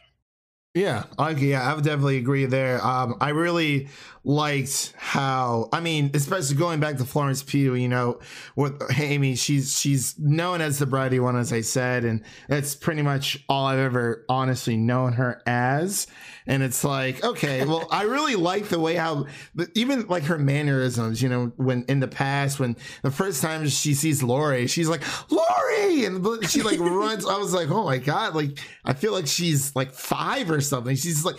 [0.75, 2.85] Yeah, I, yeah, I would definitely agree there.
[2.85, 3.89] Um, I really
[4.23, 8.19] liked how, I mean, especially going back to Florence Pugh, you know,
[8.55, 13.01] with Amy, she's she's known as the bratty one, as I said, and that's pretty
[13.01, 16.05] much all I've ever honestly known her as.
[16.45, 19.27] And it's like, okay, well, I really like the way how,
[19.75, 23.93] even like her mannerisms, you know, when in the past, when the first time she
[23.93, 27.25] sees Laurie, she's like, Laurie, and she like runs.
[27.25, 30.95] I was like, oh my god, like I feel like she's like five or something.
[30.95, 31.37] She's like,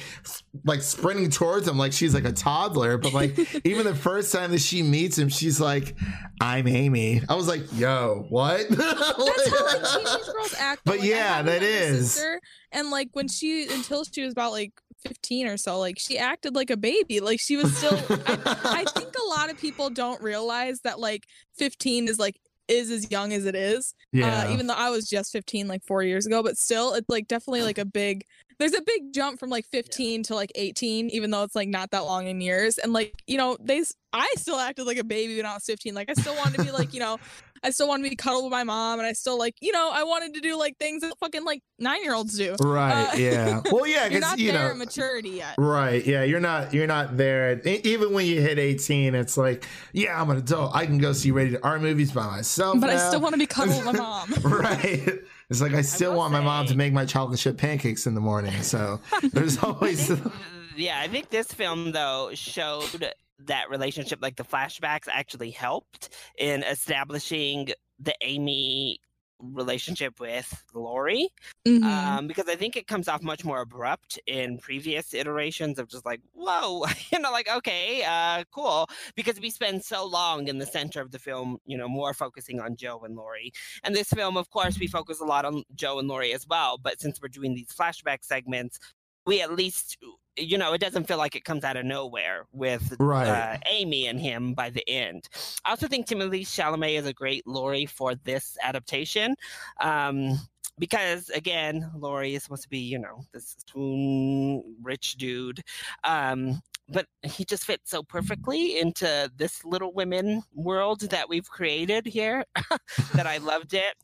[0.65, 2.99] like sprinting towards him like she's like a toddler.
[2.99, 5.97] But like even the first time that she meets him, she's like,
[6.41, 7.23] I'm Amy.
[7.29, 8.67] I was like, yo, what?
[8.71, 10.83] That's how like teenage girls act.
[10.85, 12.13] But Like, yeah, that is.
[12.13, 12.41] sister,
[12.73, 14.73] and like when she until she was about like
[15.07, 17.21] 15 or so, like she acted like a baby.
[17.21, 17.99] Like she was still.
[18.27, 22.37] I, I think a lot of people don't realize that like 15 is like
[22.71, 23.95] is as young as it is.
[24.13, 24.45] Yeah.
[24.47, 27.29] Uh, even though I was just 15 like four years ago, but still, it's like
[27.29, 28.25] definitely like a big.
[28.59, 31.91] There's a big jump from like 15 to like 18, even though it's like not
[31.93, 32.79] that long in years.
[32.79, 35.95] And like you know, they I still acted like a baby when I was 15.
[35.95, 37.19] Like I still wanted to be like you know.
[37.63, 39.91] I still wanted to be cuddled with my mom, and I still like, you know,
[39.93, 42.57] I wanted to do like things that fucking like nine year olds do.
[42.61, 43.09] Right.
[43.13, 43.61] Uh, yeah.
[43.71, 44.71] Well, yeah, you're because not you there know.
[44.71, 45.55] at maturity yet.
[45.59, 46.05] Right.
[46.07, 46.23] Yeah.
[46.25, 46.73] You're not.
[46.73, 47.61] You're not there.
[47.67, 50.75] e- Even when you hit 18, it's like, yeah, I'm an adult.
[50.75, 52.81] I can go see rated R movies by myself.
[52.81, 54.33] But I still want to be cuddled with my mom.
[54.45, 55.19] right.
[55.51, 58.15] It's like I still will want my mom to make my chocolate chip pancakes in
[58.15, 58.63] the morning.
[58.63, 59.01] So
[59.33, 60.11] there's always.
[60.77, 63.13] yeah, I think this film though showed
[63.47, 69.01] that relationship, like the flashbacks, actually helped in establishing the Amy
[69.43, 71.29] relationship with Laurie.
[71.67, 71.83] Mhm.
[71.83, 76.05] Um, because I think it comes off much more abrupt in previous iterations of just
[76.05, 78.89] like, whoa, you know, like okay, uh, cool.
[79.15, 82.61] Because we spend so long in the center of the film, you know, more focusing
[82.61, 83.53] on Jo and Laurie.
[83.83, 86.79] And this film, of course, we focus a lot on Jo and Laurie as well.
[86.79, 88.79] But since we're doing these flashback segments,
[89.27, 89.99] we at least
[90.37, 93.27] you know it doesn't feel like it comes out of nowhere with Right.
[93.29, 95.29] uh, amy and him by the end
[95.65, 99.35] i also think timothy chalamet is a great Laurie for this adaptation
[99.81, 100.39] um
[100.79, 105.61] because again Laurie is supposed to be you know this swoon rich dude
[106.05, 112.07] um but he just fits so perfectly into this little women world that we've created
[112.07, 112.45] here
[113.15, 113.95] that i loved it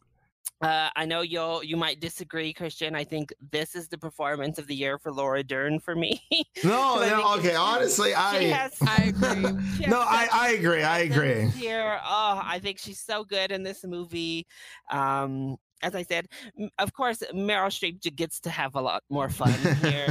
[0.62, 2.94] uh, I know you'll you might disagree, Christian.
[2.94, 6.20] I think this is the performance of the year for Laura Dern for me.
[6.64, 7.54] No, 'Cause I no, think okay.
[7.54, 8.42] Honestly, she I.
[8.44, 9.86] has, I agree.
[9.88, 10.82] No, I, I agree.
[10.82, 11.46] I agree.
[11.48, 14.46] Here, oh, I think she's so good in this movie.
[14.90, 16.26] Um, as I said,
[16.78, 20.06] of course, Meryl Streep gets to have a lot more fun here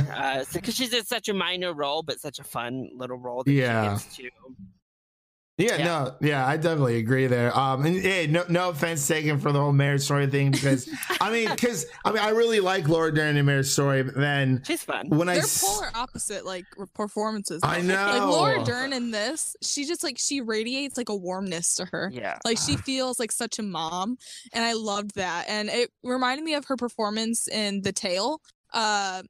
[0.53, 3.97] because she's in such a minor role, but such a fun little role that Yeah.
[3.97, 4.29] she gets to.
[5.57, 5.85] Yeah, Yeah.
[5.85, 7.57] no, yeah, I definitely agree there.
[7.57, 10.89] Um, and hey, no, no offense taken for the whole marriage story thing because
[11.21, 14.61] I mean, because I mean, I really like Laura Dern in Marriage Story, but then
[14.67, 15.07] She's fun.
[15.07, 17.61] when I They're s- polar opposite like r- performances.
[17.63, 18.21] I know, Like.
[18.23, 22.09] Laura Dern in this, she just like she radiates like a warmness to her.
[22.13, 22.37] Yeah.
[22.43, 24.17] Like she feels like such a mom,
[24.51, 25.45] and I loved that.
[25.47, 28.41] And it reminded me of her performance in The Tale.
[28.73, 29.23] Uh,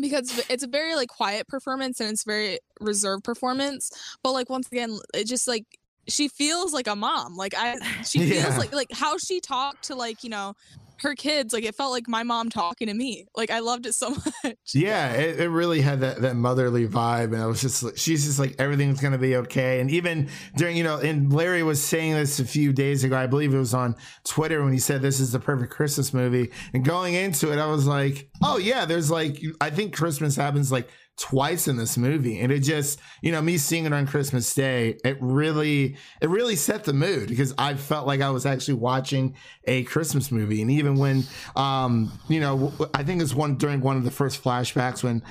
[0.00, 3.90] because it's a very like quiet performance and it's very reserved performance
[4.22, 5.64] but like once again it just like
[6.08, 8.42] she feels like a mom like i she Yeah.
[8.42, 10.54] feels like like how she talked to like you know
[11.00, 13.94] her kids like it felt like my mom talking to me like i loved it
[13.94, 14.10] so
[14.44, 18.24] much Yeah, it, it really had that, that motherly vibe, and I was just she's
[18.24, 19.80] just like everything's gonna be okay.
[19.80, 23.16] And even during, you know, and Larry was saying this a few days ago.
[23.16, 26.50] I believe it was on Twitter when he said this is the perfect Christmas movie.
[26.72, 30.70] And going into it, I was like, oh yeah, there's like I think Christmas happens
[30.70, 34.54] like twice in this movie and it just you know me seeing it on christmas
[34.54, 38.72] day it really it really set the mood because i felt like i was actually
[38.72, 41.22] watching a christmas movie and even when
[41.56, 45.22] um you know i think it's one during one of the first flashbacks when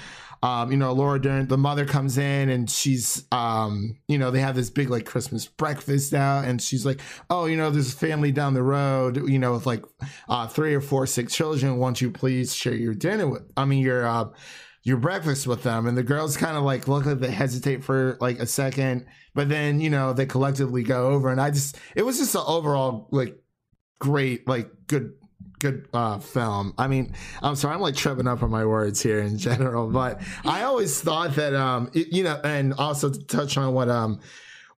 [0.41, 4.39] um, you know, Laura Dern, the mother comes in and she's, um, you know, they
[4.39, 7.97] have this big like Christmas breakfast out, and she's like, "Oh, you know, there's a
[7.97, 9.83] family down the road, you know, with like
[10.29, 11.77] uh, three or four sick children.
[11.77, 13.51] Won't you please share your dinner with?
[13.57, 14.29] I mean, your uh,
[14.83, 18.17] your breakfast with them?" And the girls kind of like look like they hesitate for
[18.19, 22.03] like a second, but then you know they collectively go over, and I just, it
[22.03, 23.35] was just an overall like
[23.99, 25.13] great, like good
[25.59, 29.19] good uh film i mean i'm sorry i'm like tripping up on my words here
[29.19, 33.57] in general but i always thought that um it- you know and also to touch
[33.57, 34.19] on what um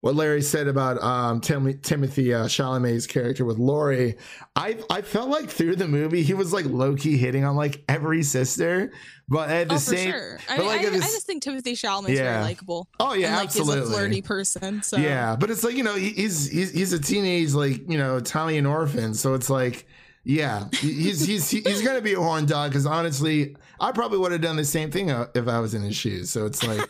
[0.01, 4.17] what Larry said about um, Tim- Timothy uh, Chalamet's character with Laurie,
[4.55, 7.83] I I felt like through the movie he was like low key hitting on like
[7.87, 8.91] every sister,
[9.29, 11.73] but at the oh same, sure i, but like I, the I just think timothy
[11.73, 12.33] chalamet's Yeah.
[12.33, 13.79] very likable Oh, yeah, and, like absolutely.
[13.81, 16.93] he's a flirty person so Yeah, but it's like you know he- he's he's he's
[16.93, 19.85] a teenage like you know Italian orphan, so it's like
[20.23, 24.31] yeah he- he's he's he's gonna be a horn dog because honestly I probably would
[24.31, 26.29] have done the same thing uh, if I was in his shoes.
[26.29, 26.87] So it's like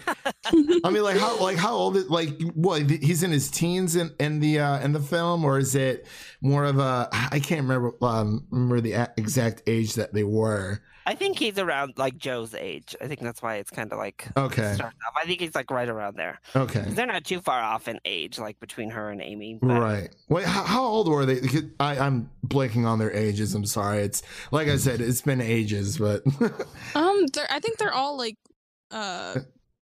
[0.84, 4.12] I mean like how like how old is like what he's in his teens in
[4.20, 6.06] in the uh in the film or is it
[6.42, 10.82] more of a I can't remember um remember the exact age that they were.
[11.04, 12.96] I think he's around like Jo's age.
[13.02, 14.74] I think that's why it's kind of like Okay.
[14.80, 14.94] off.
[15.20, 16.40] I think he's like right around there.
[16.56, 19.58] Okay, They're not too far off in age, like between her and Amy.
[19.60, 20.16] But Right.
[20.30, 21.42] Wait, how, how old were they?
[21.80, 23.56] I, I'm blanking on their ages.
[23.56, 24.04] I'm sorry.
[24.04, 26.22] It's like I said, it's been ages, but
[26.94, 28.38] Um, they're, I think they're all like,
[28.92, 29.40] uh,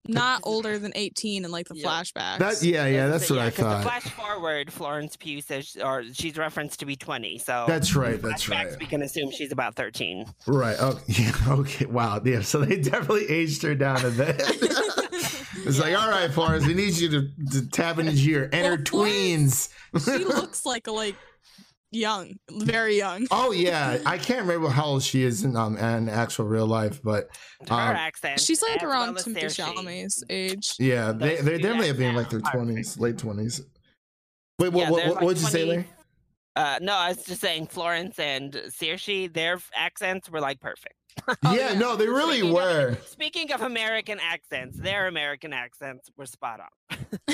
[0.08, 2.40] not older than eighteen in like the flashbacks.
[2.40, 3.84] that yeah, yeah, that's So, what yeah, I 'cause The thought.
[3.84, 7.38] flash forward, Florence Pugh says, or she's referenced to be 20.
[7.38, 8.68] So That's right, that's right.
[8.80, 10.26] We can assume she's about 13.
[10.48, 10.76] Right.
[10.80, 11.32] Oh, yeah.
[11.48, 11.86] Okay.
[11.86, 12.22] Wow.
[12.24, 12.42] Yeah.
[12.42, 14.36] So they definitely aged her down a bit.
[14.40, 19.70] it's like, all right, Florence, we need you to, to tap into your inner tweens.
[20.04, 21.16] she looks like like
[21.94, 23.28] young, very young.
[23.32, 27.02] Oh yeah, I can't remember how old she is in um in actual real life,
[27.04, 27.30] but
[27.68, 28.40] Her um, accent.
[28.40, 30.76] She's like as around well as Timothy Chalamet's age.
[30.80, 33.62] yeah, they they two definitely have been like their twenties, late twenties.
[34.60, 35.86] Wait, what Yeah, what they're what like would you say there?
[36.56, 40.94] Uh, no, I was just saying Florence and Saoirse, their accents were like perfect.
[41.52, 42.98] yeah, no, they really Speaking of- were.
[43.08, 46.68] Speaking of American accents, their American accents were spot on.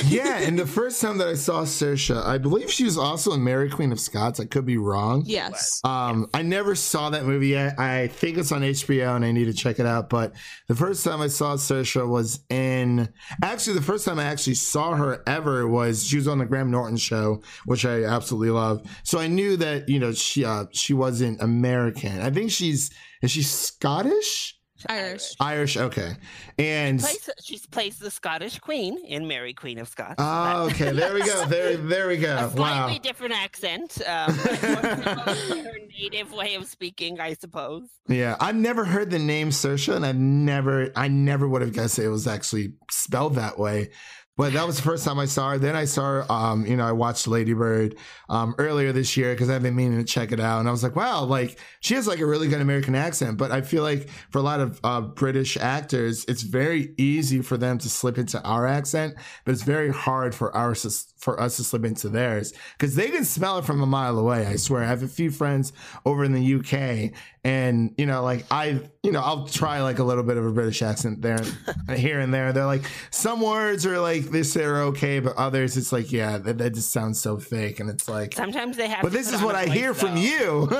[0.05, 3.43] Yeah, and the first time that I saw Saoirse, I believe she was also in
[3.43, 4.39] Mary Queen of Scots.
[4.39, 5.23] I could be wrong.
[5.25, 5.81] Yes.
[5.83, 7.79] Um, I never saw that movie yet.
[7.79, 10.09] I think it's on HBO and I need to check it out.
[10.09, 10.33] But
[10.67, 13.09] the first time I saw Saoirse was in
[13.43, 16.71] actually the first time I actually saw her ever was she was on the Graham
[16.71, 18.83] Norton show, which I absolutely love.
[19.03, 22.21] So I knew that you know she uh, she wasn't American.
[22.21, 22.91] I think she's
[23.21, 24.58] is she Scottish?
[24.87, 25.35] Irish.
[25.39, 26.15] Irish, okay.
[26.57, 30.15] And Plays, she's plays the Scottish Queen in Mary Queen of Scots.
[30.17, 31.45] oh, okay, there we go.
[31.49, 32.35] There, there we go.
[32.37, 32.99] a slightly Wow.
[33.01, 34.01] different accent.
[34.07, 37.87] Um, her native way of speaking, I suppose.
[38.07, 41.99] Yeah, I've never heard the name Saoirse, and I've never, I never would have guessed
[41.99, 43.89] it was actually spelled that way.
[44.39, 45.57] But that was the first time I saw her.
[45.57, 47.97] Then I saw her, um, you know, I watched Lady Bird
[48.29, 50.61] um, earlier this year because I've been meaning to check it out.
[50.61, 53.37] And I was like, wow, like she has like a really good American accent.
[53.37, 57.57] But I feel like for a lot of uh, British actors, it's very easy for
[57.57, 60.73] them to slip into our accent, but it's very hard for our
[61.19, 64.45] for us to slip into theirs because they can smell it from a mile away.
[64.45, 64.83] I swear.
[64.83, 65.73] I have a few friends
[66.05, 70.03] over in the UK, and you know, like I, you know, I'll try like a
[70.03, 71.43] little bit of a British accent there,
[71.95, 72.53] here and there.
[72.53, 76.57] They're like some words are like this are okay, but others it's like yeah, that,
[76.57, 78.33] that just sounds so fake, and it's like.
[78.33, 79.01] Sometimes they have.
[79.01, 80.69] But this is what I hear from you.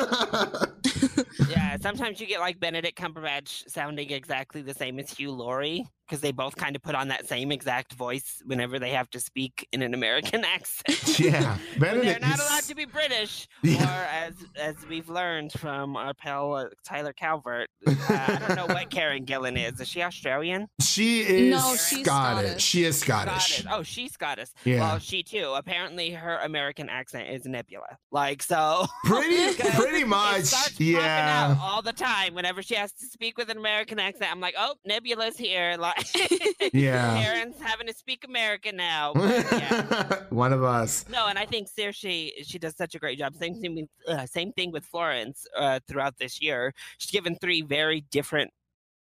[1.50, 6.22] yeah, sometimes you get like Benedict Cumberbatch sounding exactly the same as Hugh Laurie because
[6.22, 9.68] they both kind of put on that same exact voice whenever they have to speak
[9.72, 11.20] in an American accent.
[11.20, 13.84] yeah, When they're not allowed to be British, Yeah.
[13.84, 18.74] or as as we've learned from our pal uh, Tyler Calvert, uh, I don't know
[18.74, 19.80] what Karen Gillan is.
[19.80, 20.68] Is she Australian?
[20.82, 22.46] She is No, she's Scottish.
[22.48, 22.64] Scottish.
[22.64, 23.58] She is Scottish.
[23.60, 23.66] Scottish.
[23.72, 24.50] Oh, she's Scottish.
[24.66, 24.80] Yeah.
[24.80, 25.54] Well, she too.
[25.56, 27.98] Apparently, her American accent is Nebula.
[28.12, 28.88] Like so.
[29.06, 30.80] Pretty, pretty much.
[30.80, 31.52] Yeah.
[31.52, 32.34] out all the time.
[32.34, 35.76] Whenever she has to speak with an American accent, I'm like, oh, Nebula's here.
[35.78, 35.99] Like,
[36.74, 37.22] Yeah.
[37.22, 39.14] Karen's having to speak American now.
[39.60, 40.24] Yeah.
[40.30, 41.06] One of us.
[41.10, 43.36] No, and I think Saoirse she does such a great job.
[43.36, 46.74] Same thing with uh, same thing with Florence uh, throughout this year.
[46.98, 48.52] She's given three very different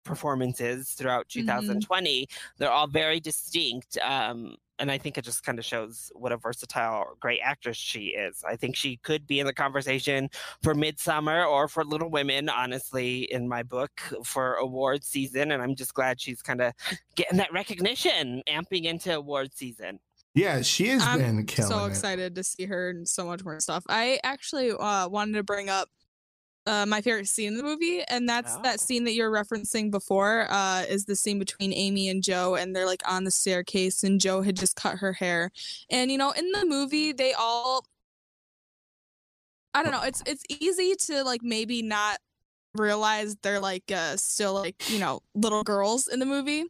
[0.04, 2.26] performances throughout 2020.
[2.56, 3.98] They're all very distinct.
[3.98, 8.08] Um, and I think it just kind of shows what a versatile, great actress she
[8.08, 8.44] is.
[8.46, 10.28] I think she could be in the conversation
[10.62, 15.52] for Midsommar or for Little Women, honestly, in my book for award season.
[15.52, 16.72] And I'm just glad she's kind of
[17.16, 19.98] getting that recognition, amping into award season.
[20.34, 21.88] Yeah, she has I'm been killing so it.
[21.88, 23.82] excited to see her and so much more stuff.
[23.88, 25.88] I actually uh, wanted to bring up
[26.68, 28.62] uh, my favorite scene in the movie, and that's Oh.
[28.62, 30.46] that scene that you're referencing before.
[30.50, 34.20] Uh, is the scene between Amy and Jo, and they're like on the staircase, and
[34.20, 35.50] Jo had just cut her hair,
[35.90, 37.84] and you know, in the movie, they all.
[39.74, 40.02] I don't know.
[40.02, 42.18] It's it's easy to like maybe not
[42.74, 46.64] realize they're like uh still like you know little girls in the movie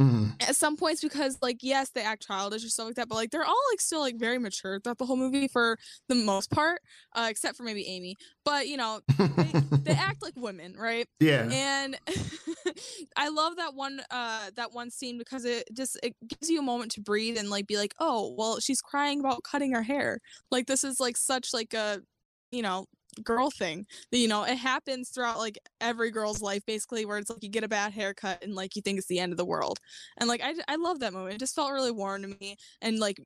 [0.00, 0.34] Mhm.
[0.46, 3.30] at some points because like yes they act childish or stuff like that but like
[3.30, 5.78] they're all like still like very mature throughout the whole movie for
[6.08, 6.80] the most part
[7.14, 9.52] uh except for maybe amy but you know they,
[9.84, 11.48] they act like women right Yeah.
[11.50, 11.98] and
[13.16, 16.62] i love that one uh that one scene because it just it gives you a
[16.62, 20.20] moment to breathe and like be like oh well she's crying about cutting her hair
[20.50, 22.00] like this is like such like a
[22.50, 22.86] you know
[23.24, 27.42] girl thing you know it happens throughout like every girl's life basically where it's like
[27.42, 29.78] you get a bad haircut and like you think it's the end of the world.
[30.18, 32.98] And like i, I love that moment it just felt really warm to me and
[32.98, 33.20] like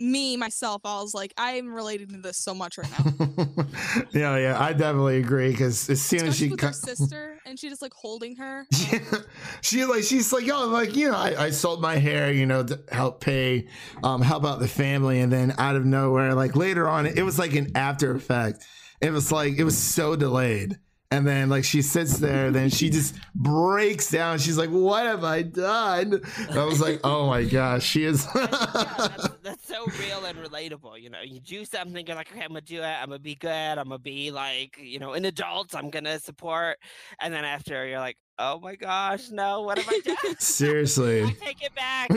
[0.00, 3.64] me myself i was like i'm related to this so much right now.
[4.12, 7.68] Yeah, yeah, I definitely agree because as soon as she with her sister and she
[7.68, 8.66] just like holding her
[9.60, 12.62] she like she's like oh like you know I, I sold my hair you know
[12.64, 13.68] to help pay
[14.02, 17.38] um help out the family and then out of nowhere like later on it was
[17.38, 18.64] like an after effect
[19.00, 20.78] it was like it was so delayed
[21.10, 25.24] and then like she sits there then she just breaks down she's like what have
[25.24, 30.38] i done i was like oh my gosh she is that's, that's so real and
[30.38, 31.00] relatable.
[31.00, 32.84] You know, you do something, you're like, okay, I'm gonna do it.
[32.84, 33.48] I'm gonna be good.
[33.48, 35.74] I'm gonna be like, you know, an adult.
[35.74, 36.78] I'm gonna support.
[37.20, 40.36] And then after, you're like, oh my gosh, no, what have I done?
[40.38, 42.08] seriously I take it back.
[42.10, 42.14] i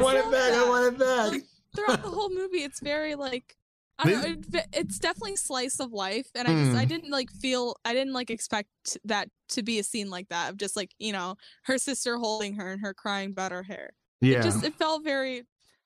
[0.00, 1.40] want it back i want it back
[1.74, 3.56] throughout the whole movie it's very like
[3.98, 6.88] I don't know, it, it's definitely slice of life and i just i Mm.
[6.88, 8.68] didn't like feel i didn't like expect
[9.04, 12.54] that to be a scene like that of just like you know her sister holding
[12.54, 15.42] her and her crying about her hair yeah it just it felt very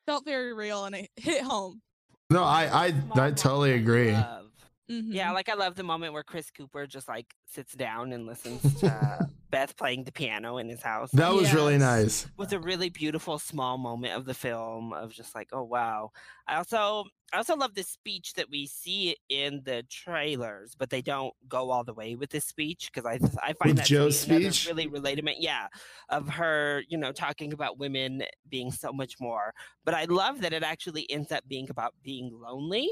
[0.06, 1.82] felt very real and it hit home
[2.30, 4.44] no i i, I totally agree Love.
[4.88, 5.06] Mhm.
[5.12, 8.62] Yeah, like I love the moment where Chris Cooper just like sits down and listens
[8.80, 11.10] to Beth playing the piano in his house.
[11.12, 12.26] that was really nice.
[12.36, 16.10] Was a really beautiful small moment of the film of just like oh wow.
[16.46, 21.02] I also i also love the speech that we see in the trailers but they
[21.02, 24.22] don't go all the way with this speech because i i find With that Jo's
[24.22, 24.68] to be another speech?
[24.68, 25.66] really relatable yeah
[26.08, 29.52] of her you know talking about women being so much more.
[29.86, 32.90] But i love that it actually ends up being about being lonely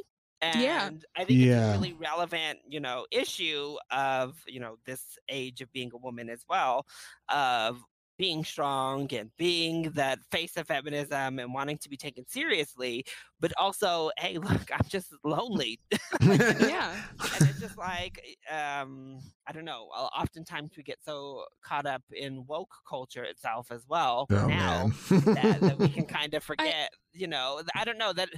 [0.53, 0.91] and Yeah.
[1.17, 5.73] I think it's a really relevant, you know, issue of, you know, this age of
[5.73, 6.87] being a woman as well,
[7.29, 7.83] of
[8.17, 13.05] being strong and being that face of feminism and wanting to be taken seriously,
[13.41, 15.81] but also, hey, look, I'm just lonely.
[16.59, 17.03] yeah
[17.35, 19.89] and it's just like, um, I don't know.
[19.95, 24.91] o- Oftentimes we get so caught up in woke culture itself as well oh now
[25.35, 28.29] that, that we can kind of forget, you know, I don't know that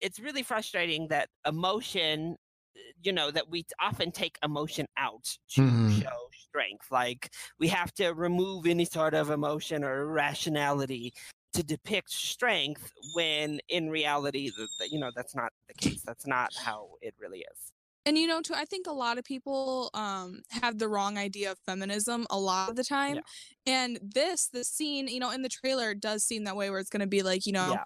[0.00, 2.36] it's really frustrating that emotion,
[2.76, 6.02] uh, you know, that we often take emotion out to Mhm.
[6.02, 6.90] show strength.
[6.90, 11.12] Like we have to remove any sort of emotion or irrationality
[11.52, 16.02] to depict strength when in reality, th- th- you know, that's not the case.
[16.06, 17.72] That's not how it really is.
[18.06, 21.50] and you know too i think a lot of people um have the wrong idea
[21.52, 23.20] of feminism a lot of the time
[23.66, 26.88] and this the scene you know in the trailer does seem that way where it's
[26.90, 27.84] going to be like you know Yeah.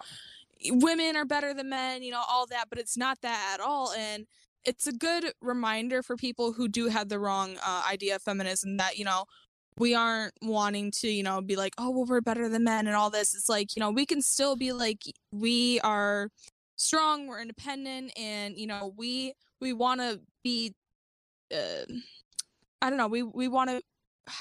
[0.69, 3.93] Women are better than men, you know, all that, but it's not that at all.
[3.93, 4.25] And
[4.63, 8.77] it's a good reminder for people who do have the wrong uh, idea of feminism
[8.77, 9.25] that, you know,
[9.77, 12.95] we aren't wanting to, you know, be like, oh, well, we're better than men and
[12.95, 13.35] all this.
[13.35, 16.29] It's like, you know, we can still be like, we are
[16.77, 20.73] strong, we're independent, and, you know, we, we want to be,
[21.53, 21.85] uh,
[22.81, 23.81] I don't know, we, we want to,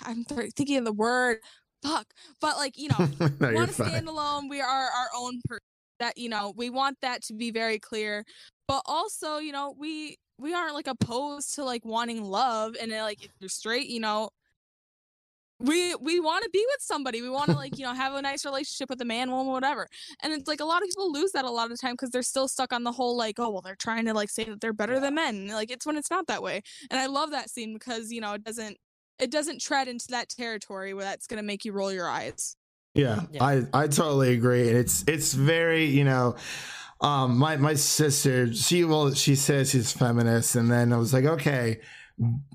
[0.04, 1.38] I'm thinking of the word,
[1.82, 2.06] fuck,
[2.40, 3.08] but like, you know,
[3.40, 4.48] no, want to stand alone.
[4.48, 5.60] We are our own person.
[6.00, 8.24] That you know, we want that to be very clear.
[8.66, 13.24] But also, you know, we we aren't like opposed to like wanting love and like
[13.24, 14.30] if you're straight, you know,
[15.60, 17.22] we we want to be with somebody.
[17.22, 19.88] We want to like you know have a nice relationship with a man, woman, whatever.
[20.22, 22.10] And it's like a lot of people lose that a lot of the time because
[22.10, 24.60] they're still stuck on the whole like oh well they're trying to like say that
[24.60, 25.48] they're better than men.
[25.48, 26.62] Like it's when it's not that way.
[26.90, 28.78] And I love that scene because you know it doesn't
[29.18, 32.56] it doesn't tread into that territory where that's gonna make you roll your eyes.
[32.94, 34.68] Yeah, I I totally agree.
[34.68, 36.36] And it's it's very you know.
[37.00, 39.12] Um, my my sister, she will.
[39.12, 41.80] She says she's feminist, and then I was like, okay,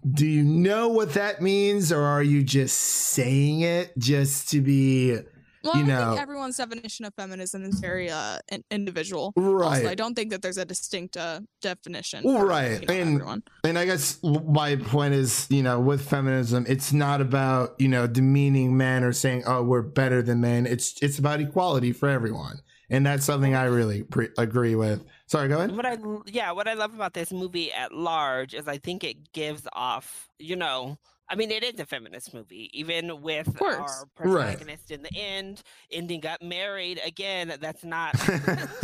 [0.10, 5.18] do you know what that means, or are you just saying it just to be,
[5.64, 6.10] Well, you I know?
[6.12, 8.40] think everyone's definition of feminism is very uh
[8.72, 9.34] individual.
[9.36, 9.66] Right.
[9.80, 12.24] Also, I don't think that there's a distinct uh definition.
[12.24, 13.44] Well, for, right, you know, and everyone.
[13.64, 18.08] and I guess my point is, you know, with feminism, it's not about you know
[18.08, 20.66] demeaning men or saying, oh, we're better than men.
[20.66, 25.04] It's it's about equality for everyone, and that's something I really pre- agree with.
[25.28, 25.76] Sorry, go ahead.
[25.76, 29.04] What I l- yeah, what I love about this movie at large is I think
[29.04, 30.98] it gives off, you know,
[31.30, 33.78] I mean it is a feminist movie, even with course.
[33.78, 34.48] our Right.
[34.58, 35.62] protagonist in the end
[35.92, 37.54] ending up married again.
[37.62, 38.38] That's not, you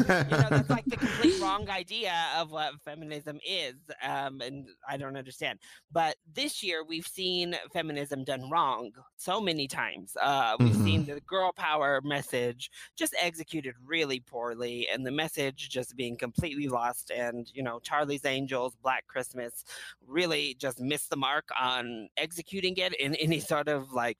[0.05, 5.17] know, that's like the complete wrong idea of what feminism is, um, and I don't
[5.17, 5.59] understand.
[5.91, 10.15] But this year we've seen feminism done wrong so many times.
[10.21, 15.95] Uh, we've seen the girl power message just executed really poorly, and the message just
[15.95, 17.11] being completely lost.
[17.11, 19.63] And you know, Charlie's Angels, Black Christmas,
[20.05, 24.17] really just missed the mark on executing it in any sort of like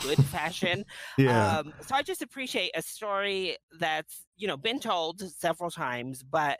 [0.00, 0.84] good fashion.
[1.18, 1.58] Yeah.
[1.58, 6.58] Um, so I just appreciate a story that's you know been told several times, but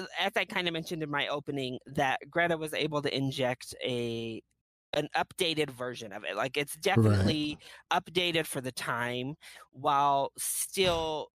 [0.00, 3.74] uh, as I kind of mentioned in my opening, that Greta was able to inject
[3.84, 4.40] a
[4.94, 6.34] an updated version of it.
[6.36, 7.58] Like it's definitely
[7.92, 9.34] updated for the time
[9.72, 11.28] while still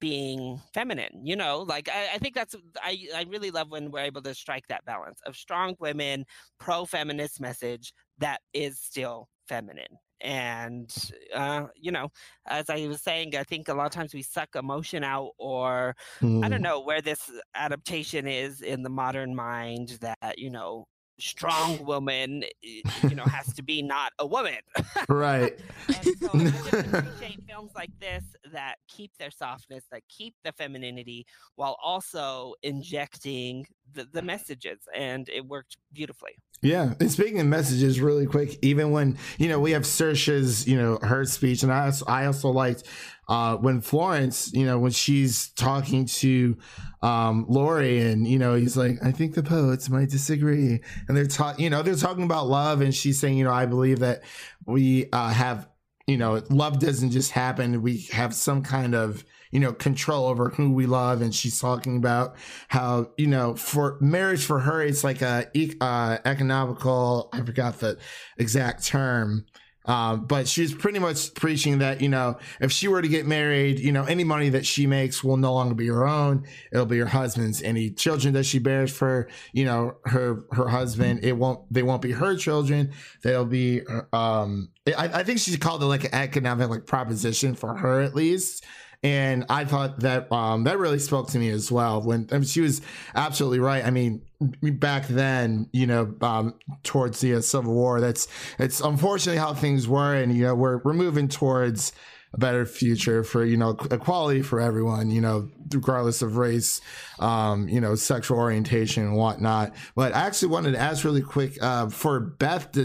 [0.00, 4.00] being feminine you know like I, I think that's I, I really love when we're
[4.00, 6.24] able to strike that balance of strong women
[6.58, 12.08] pro-feminist message that is still feminine and uh, you know
[12.46, 15.94] as i was saying i think a lot of times we suck emotion out or
[16.42, 16.50] i Mm.
[16.50, 20.86] don't know where this adaptation is in the modern mind that you know
[21.20, 24.58] strong woman you know has to be not a woman
[25.08, 25.58] right.
[25.88, 26.38] and so I
[26.98, 33.66] appreciate films like this that keep their softness, that keep the femininity, while also injecting
[33.92, 36.32] the, the messages, and it worked beautifully.
[36.62, 40.76] Yeah, and speaking of messages, really quick, even when you know we have Saoirse's, you
[40.76, 42.82] know, her speech, and I also, I also liked
[43.28, 46.58] uh, when Florence, you know, when she's talking to
[47.00, 51.26] um, Laurie, and you know, he's like, I think the poets might disagree, and they're
[51.26, 54.22] talking, you know, they're talking about love, and she's saying, you know, I believe that
[54.66, 55.66] we uh, have,
[56.06, 60.50] you know, love doesn't just happen; we have some kind of you know control over
[60.50, 62.36] who we love and she's talking about
[62.68, 65.48] how you know for marriage for her it's like a
[65.80, 67.98] uh, economical i forgot the
[68.38, 69.44] exact term
[69.86, 73.80] um, but she's pretty much preaching that you know if she were to get married
[73.80, 76.44] you know any money that she makes will no longer be her own.
[76.70, 77.62] It'll be her husband's.
[77.62, 82.02] Any children that she bears for you know her her husband it won't they won't
[82.02, 82.92] be her children.
[83.22, 83.80] They'll be
[84.12, 88.14] um i, I think she called it like an economic like proposition for her at
[88.14, 88.64] least
[89.02, 92.02] and I thought that um, that really spoke to me as well.
[92.02, 92.82] When I mean, she was
[93.14, 93.84] absolutely right.
[93.84, 94.22] I mean,
[94.62, 98.28] back then, you know, um, towards the uh, Civil War, that's
[98.58, 101.92] it's unfortunately how things were, and you know, we're we're moving towards
[102.34, 105.10] a better future for you know equality for everyone.
[105.10, 106.82] You know, regardless of race,
[107.20, 109.74] um, you know, sexual orientation and whatnot.
[109.96, 112.76] But I actually wanted to ask really quick uh, for Beth.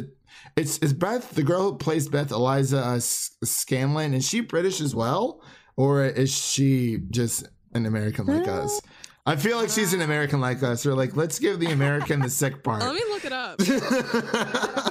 [0.55, 2.95] It's is Beth the girl who plays Beth Eliza uh?
[2.95, 5.41] Is she British as well?
[5.77, 8.81] Or is she just an American like us?
[9.25, 10.85] I feel like she's an American like us.
[10.85, 12.81] Or like, let's give the American the sick part.
[12.81, 13.59] Let me look it up.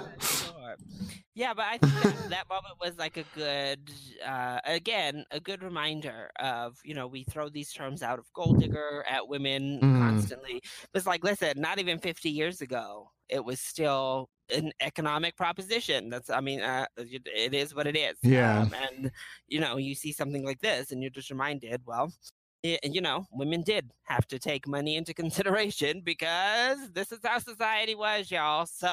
[1.36, 3.90] Yeah, but I think that, that moment was like a good,
[4.24, 8.60] uh, again, a good reminder of, you know, we throw these terms out of gold
[8.60, 9.98] digger at women Mm.
[9.98, 10.62] constantly.
[10.94, 16.08] It's like, listen, not even 50 years ago, it was still an economic proposition.
[16.08, 18.16] That's, I mean, uh, it is what it is.
[18.22, 18.62] Yeah.
[18.62, 19.10] Um, and,
[19.48, 22.12] you know, you see something like this and you're just reminded, well,
[22.62, 27.38] it, you know, women did have to take money into consideration because this is how
[27.38, 28.66] society was, y'all.
[28.76, 28.92] So,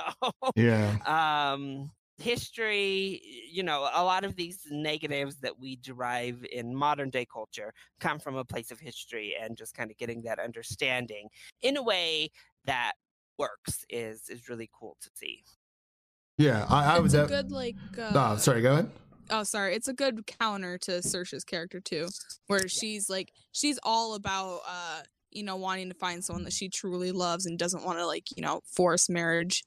[0.56, 0.98] yeah.
[1.06, 1.92] um
[2.22, 3.20] history
[3.52, 8.20] you know a lot of these negatives that we derive in modern day culture come
[8.20, 11.28] from a place of history and just kind of getting that understanding
[11.64, 12.30] in a way
[12.66, 12.94] that
[13.38, 15.44] works is is really cool to see
[16.38, 16.66] Yeah.
[16.70, 17.14] I, I was.
[17.14, 17.76] a good like.
[17.98, 18.62] Uh, oh, sorry.
[18.62, 18.90] Go ahead.
[19.30, 22.08] oh sorry it's a good counter to Saoirse's character too
[22.48, 26.68] where she's like she's all about uh you know wanting to find someone that she
[26.68, 29.64] truly loves and doesn't want to like you know force marriage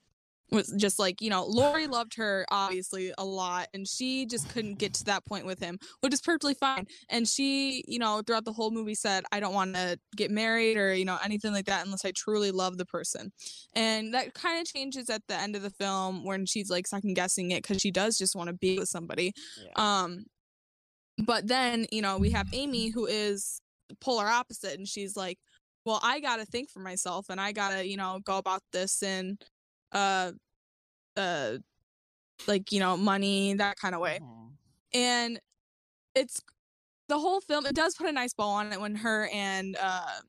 [0.51, 4.79] was just like you know Laurie loved her obviously a lot and she just couldn't
[4.79, 8.45] get to that point with him which is perfectly fine and she you know throughout
[8.45, 11.67] the whole movie said I don't want to get married or you know anything like
[11.67, 13.33] that unless I truly love the person
[13.75, 17.15] and that kind of changes at the end of the film when she's like second
[17.15, 19.33] guessing it because she does just want to be with somebody
[19.77, 20.25] um
[21.25, 23.61] but then you know we have Amy who is
[24.01, 25.39] polar opposite and she's like
[25.85, 28.63] well I got to think for myself and I got to you know go about
[28.73, 29.39] this in
[29.95, 30.33] uh
[31.17, 31.53] uh
[32.47, 34.19] like you know money that kind of way
[34.93, 35.41] and
[36.15, 36.41] it's
[37.09, 40.21] the whole film it does put a nice bow on it when her and uh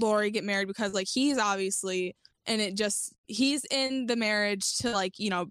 [0.00, 2.14] Laurie get married because like he's obviously
[2.46, 5.46] and it just he's in the marriage to like you know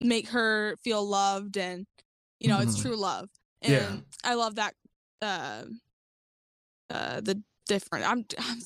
[0.00, 1.86] make her feel loved and
[2.40, 2.82] you know it's Mhm.
[2.82, 3.28] true love
[3.62, 4.30] and Yeah.
[4.30, 4.74] I love that
[5.22, 5.62] uh
[6.90, 8.60] uh the different I'm, I'm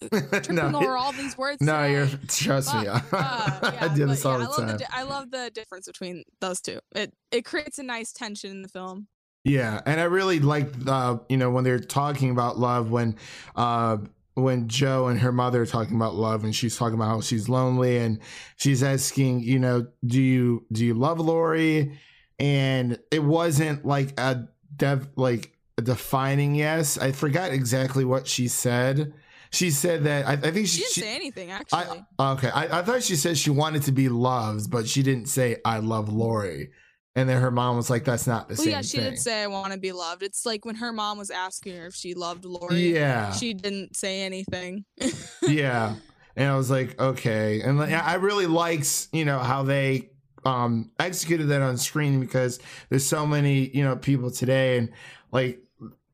[0.10, 1.92] tripping no, over all these words no, today.
[1.92, 2.84] you're trust me.
[2.84, 4.76] But, uh, I yeah, do but this yeah, all I the love time.
[4.76, 6.80] di- I love the difference between those two.
[6.94, 9.08] It it creates a nice tension in the film.
[9.44, 13.16] Yeah, and I really like uh, you know when they're talking about love when
[13.54, 13.98] uh
[14.34, 17.48] when Jo and her mother are talking about love and she's talking about how she's
[17.48, 18.20] lonely and
[18.56, 21.98] she's asking, you know, do you do you love Laurie?
[22.38, 26.98] And it wasn't like a dev like a defining yes.
[26.98, 29.14] I forgot exactly what she said.
[29.50, 32.04] She said that I, I think She she, didn't she say anything actually.
[32.18, 35.26] I, okay, I, I thought she said she wanted to be loved, but she didn't
[35.26, 36.70] say I love Laurie.
[37.14, 39.18] And then her mom was like, "That's not the well, same yeah, she thing." did
[39.18, 40.22] say I want to be loved.
[40.22, 42.92] It's like when her mom was asking her if she loved Laurie.
[42.92, 43.32] Yeah.
[43.32, 44.84] she didn't say anything.
[45.42, 45.94] yeah
[46.36, 50.10] and i was like okay and like, i really liked you know how they
[50.44, 54.90] um executed that on screen because there's so many you know people today and
[55.32, 55.58] like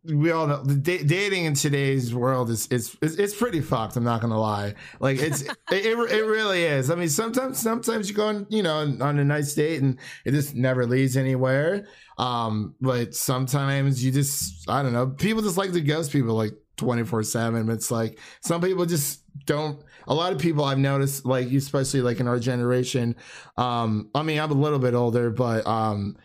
[0.04, 3.96] we all know dating in today's world is is it's pretty fucked.
[3.96, 4.74] I'm not gonna lie.
[4.98, 6.90] Like it's it, it it really is.
[6.90, 10.32] I mean, sometimes sometimes you go on you know on a nice date and it
[10.32, 11.86] just never leads anywhere.
[12.18, 15.08] Um, but sometimes you just I don't know.
[15.08, 17.68] People just like to ghost people like 24 seven.
[17.70, 19.80] It's like some people just don't.
[20.08, 23.14] A lot of people I've noticed, like especially like in our generation.
[23.56, 26.16] Um, I mean, I'm a little bit older, but um,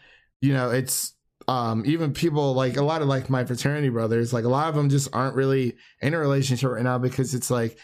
[0.41, 1.13] you know, it's
[1.47, 4.75] um even people like a lot of like my fraternity brothers like a lot of
[4.75, 7.77] them just aren't really in a relationship right now because it's like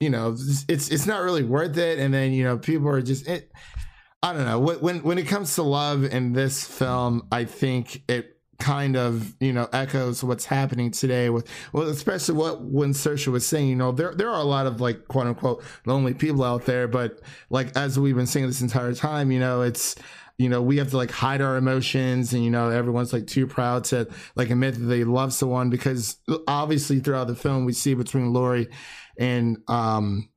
[0.00, 0.34] you know
[0.68, 1.98] it's it's not really worth it.
[1.98, 3.52] And then you know people are just it
[4.22, 4.58] i don't know.
[4.58, 9.54] When when it comes to love in this film i think it kind of you
[9.54, 13.90] know echoes what's happening today with well especially what when Saoirse was saying you know
[13.90, 16.88] there there are a lot of like quote unquote lonely people out there.
[16.88, 19.96] But like as we've been saying this entire time you know it's
[20.40, 23.46] you know, we have to like hide our emotions and, you know, everyone's like too
[23.46, 26.16] proud to like admit that they love someone because
[26.48, 28.68] obviously throughout the film we see between Laurie
[29.18, 30.30] and, um,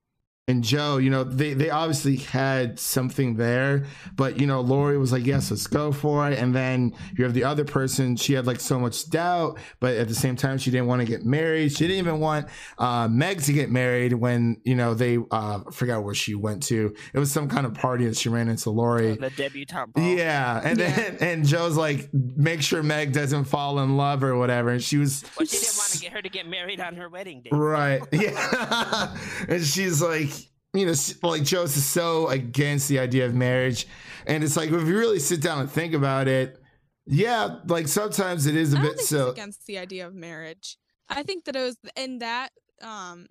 [0.50, 3.86] and Jo, you know, they, they obviously had something there,
[4.18, 6.38] but you know, Laurie was like, yes, let's go for it.
[6.38, 10.10] And then you have the other person, she had like so much doubt, but at
[10.10, 11.72] the same time, she didn't want to get married.
[11.72, 15.72] She didn't even want, uh, Meg to get married when, you know, they, uh, I
[15.72, 16.94] forgot where she went to.
[17.14, 19.16] It was some kind of party that she ran into Laurie.
[19.16, 20.04] The debutante ball.
[20.04, 24.72] Yeah, and then and Jo's like, make sure Meg doesn't fall in love or whatever.
[24.72, 27.08] And she was Well, she didn't want to get her to get married on her
[27.08, 27.50] wedding day.
[27.54, 29.16] right, yeah.
[29.48, 30.32] and she's like,
[30.74, 33.88] you know, like Jo's is so against the idea of marriage,
[34.26, 36.60] and it's like if you really sit down and think about it,
[37.06, 39.30] yeah, like sometimes it is a bit think so.
[39.30, 40.78] against the idea of marriage.
[41.10, 42.50] I think that it was in that
[42.82, 43.28] um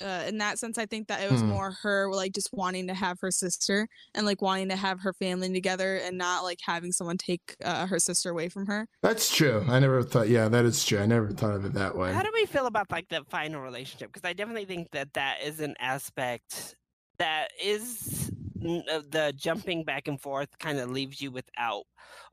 [0.00, 1.50] uh, in that sense, I think that it was Hmm.
[1.50, 5.12] more her like just wanting to have her sister and like wanting to have her
[5.12, 8.88] family together and not like having someone take uh, her sister away from her.
[9.02, 9.64] That's true.
[9.68, 10.28] I never thought.
[10.28, 10.98] Yeah, that is true.
[10.98, 12.12] I never thought of it that way.
[12.12, 14.12] How do we feel about like the final relationship?
[14.12, 16.76] Because I definitely think that that is an aspect
[17.18, 18.30] that is
[18.64, 21.84] uh, the jumping back and forth kind of leaves you without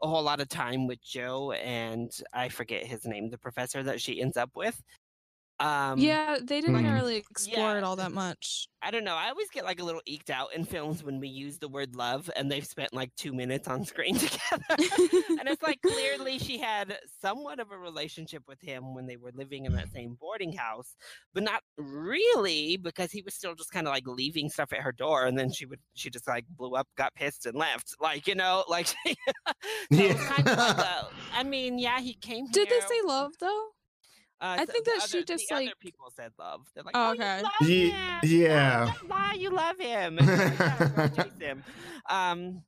[0.02, 4.02] a whole lot of time with Jo and I forget his name, the professor that
[4.02, 4.82] she ends up with.
[5.60, 6.94] Um, yeah, they didn't Mhm.
[6.94, 8.68] really explore it all that much.
[8.82, 9.16] I don't know.
[9.16, 11.96] I always get like a little eked out in films when we use the word
[11.98, 14.64] love and they've spent like two minutes on screen together.
[14.70, 19.32] and it's like clearly she had somewhat of a relationship with him when they were
[19.34, 20.96] living in that same boarding house,
[21.34, 24.94] but not really because he was still just kind of like leaving stuff at her
[24.94, 27.96] door and then she would she just like blew up, got pissed and left.
[28.00, 28.96] Like, you know, like so
[29.92, 33.72] it's kind of like a, I mean, yeah, he came Did they say love though?
[34.42, 36.62] Uh, I so think the that she just, the other like- people said love.
[36.74, 37.38] They're like, Oh, oh, okay.
[37.38, 38.20] you love Ye- him.
[38.24, 38.94] yeah.
[39.02, 40.16] Oh, don't you love him.
[40.18, 41.64] Like, "Yeah, him.
[42.10, 42.64] Um,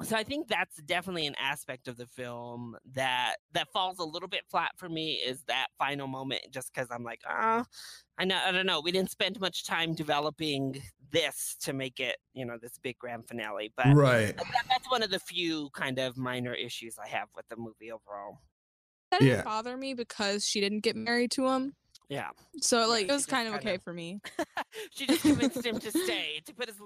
[0.00, 4.28] so I think that's definitely an aspect of the film that that falls a little
[4.28, 5.14] bit flat for me.
[5.14, 6.42] Is that final moment?
[6.52, 7.64] Just because I'm like, ah,
[8.16, 8.80] I know, I don't know.
[8.80, 13.26] We didn't spend much time developing this to make it, you know, this big grand
[13.26, 13.72] finale.
[13.76, 14.36] But Right.
[14.36, 17.90] that, that's one of the few kind of minor issues I have with the movie
[17.90, 18.38] overall.
[19.10, 19.42] That didn't Yeah.
[19.42, 21.74] bother me because she didn't get married to him.
[22.10, 22.30] Yeah,
[22.62, 24.18] So like she it was just kind of kind okay for me.
[24.92, 26.76] she just convinced him to stay to put his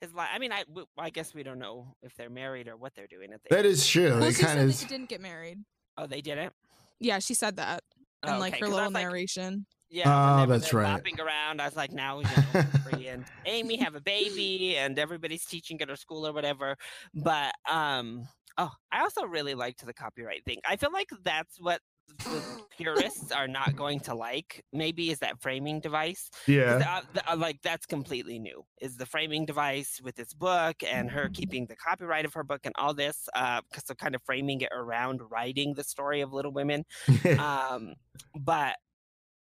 [0.00, 0.28] his life.
[0.34, 3.06] I mean, I w- I guess we don't know if they're married or what they're
[3.06, 4.10] doing at the That is true.
[4.10, 4.80] Well, They she kind said of.
[4.80, 5.58] they didn't get married.
[5.96, 6.52] Oh, they didn't.
[6.98, 7.84] Yeah, she said that.
[8.24, 9.66] And Oh, like okay, her 'cause I little was like- narration.
[9.88, 11.04] Yeah, when Oh, they were that's there right.
[11.04, 12.24] bopping around, I was like, now you
[12.54, 16.76] know, Brie and Amy have a baby, and everybody's teaching at her school or whatever.
[17.14, 18.26] But um,
[18.58, 20.58] oh, I also really liked the copyright thing.
[20.68, 21.80] I feel like that's what
[22.24, 22.42] the
[22.76, 24.64] purists are not going to like.
[24.72, 26.30] Maybe is that framing device.
[26.46, 26.82] yeah.
[26.86, 28.64] uh, th- uh, like that's completely new.
[28.80, 32.60] Is the framing device with this book and her keeping the copyright of her book
[32.64, 36.52] and all this, because of kind of framing it around writing the story of Little
[36.52, 36.84] Women
[37.38, 37.94] um
[38.34, 38.76] but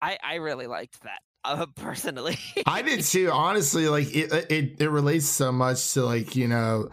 [0.03, 3.31] i i really liked that uh, personally I did too.
[3.31, 6.91] Honestly, like it, it, it relates so much to like you know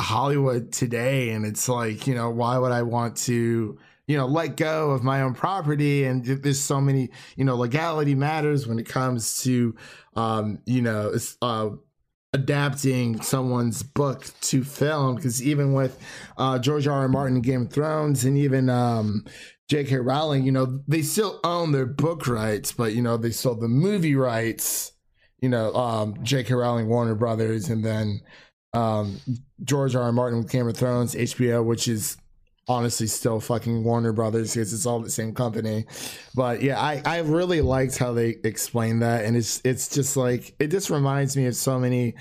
[0.00, 4.56] Hollywood today, and it's like you know why would I want to you know let
[4.56, 6.04] go of my own property?
[6.04, 9.74] And there's so many you know legality matters when it comes to
[10.14, 11.70] um you know uh
[12.32, 15.98] adapting someone's book to film because even with
[16.36, 17.00] uh George R.
[17.00, 17.08] R.
[17.08, 19.24] Martin Game of Thrones and even um
[19.68, 19.96] J.K.
[19.96, 23.68] Rowling, you know, they still own their book rights, but you know, they sold the
[23.68, 24.92] movie rights,
[25.40, 26.54] you know, um, J.K.
[26.54, 28.20] Rowling, Warner Brothers, and then
[28.76, 29.20] um,
[29.64, 30.02] George R.
[30.02, 30.12] R.
[30.12, 32.16] Martin with Game of Thrones, HBO, which is
[32.68, 35.86] honestly still fucking Warner Brothers because it's all the same company.
[36.34, 40.54] But yeah, I, I really liked how they explained that, and it's it's just like
[40.58, 42.14] it just reminds me of so many.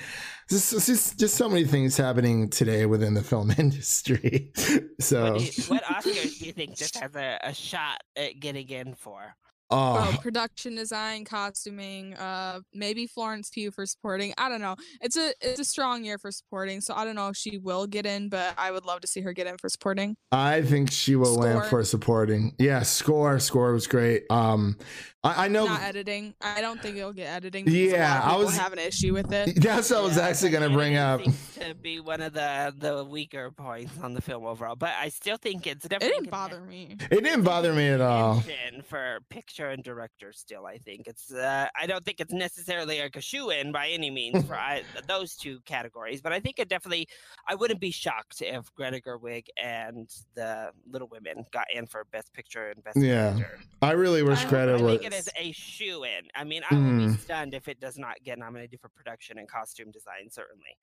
[0.47, 4.51] Just, just, just so many things happening today within the film industry.
[4.99, 8.70] so, what, you, what oscars do you think this has a, a shot at getting
[8.70, 9.36] in for
[9.70, 14.34] oh, Oh, production design, costuming, uh maybe Florence Pugh for supporting.
[14.38, 14.76] I don't know.
[15.01, 17.88] It's a it's a strong year for supporting, so I don't know if she will
[17.88, 20.16] get in, but I would love to see her get in for supporting.
[20.32, 21.63] I think she will Score.
[21.63, 22.55] for supporting.
[22.59, 24.24] Yeah, score, score was great.
[24.30, 24.78] Um,
[25.26, 26.34] I, I know Not editing.
[26.41, 27.65] I don't think it'll get editing.
[27.65, 29.55] because a lot Yeah, I was- having an issue with it.
[29.61, 31.21] that's what I was Yeah, actually gonna bring up.
[31.23, 35.38] to be one of the the weaker points on the film overall but i still
[35.38, 36.17] think it's definitely.
[36.17, 36.97] It definitely didn't bother me.
[37.11, 38.36] It didn't bother me at all.
[38.41, 42.99] contention for picture and director still i think it's uh, i don't think it's necessarily
[43.01, 46.59] like a shoe in by any means for I, those two categories but i think
[46.59, 47.07] it definitely
[47.47, 52.34] i wouldn't be shocked if greta gerwig and the little women got in for best
[52.34, 53.32] picture and best Yeah.
[53.32, 54.99] director I really wish I- Greta I was.
[54.99, 56.22] think it is a shoe in.
[56.36, 57.20] I mean, I will be Mm.
[57.20, 60.30] stunned if it does not get nominated for production and costume design.
[60.30, 60.78] Certainly,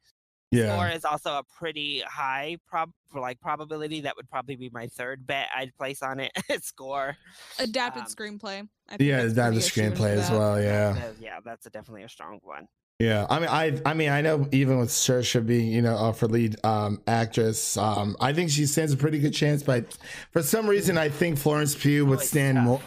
[0.51, 4.01] Yeah, score is also a pretty high prob for like probability.
[4.03, 6.33] That would probably be my third bet I'd place on it.
[6.62, 7.16] score.
[7.59, 8.68] Adapted Um, screenplay.
[8.89, 10.61] I think yeah, that's that pretty the issue in screenplay as well.
[10.61, 12.66] Yeah, yeah, that's a, definitely a strong one.
[13.03, 13.27] Yeah.
[13.29, 16.29] I mean, I, I mean, I know even with Saoirse being, you know, up for
[16.29, 19.63] lead um, actress, um, I think she stands a pretty good chance.
[19.63, 19.97] But
[20.31, 22.65] for some reason, I think Florence Pugh would it's stand tough.
[22.65, 22.81] more.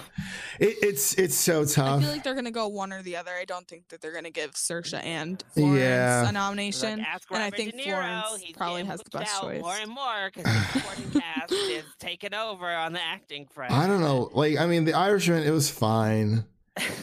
[0.60, 1.78] It, it's it's so tough.
[1.86, 2.02] I tough.
[2.02, 3.32] feel like they're gonna go one or the other.
[3.32, 6.30] I don't think that they're gonna give Saoirse and Florence Yeah.
[6.30, 7.02] a nomination.
[7.02, 9.62] ask and I think Niro, Florence probably has the best choice.
[9.62, 13.74] More and more because the supporting cast is taking over on the acting front.
[13.74, 14.30] I don't know.
[14.34, 16.46] Like, I mean, The Irishman, it was fine,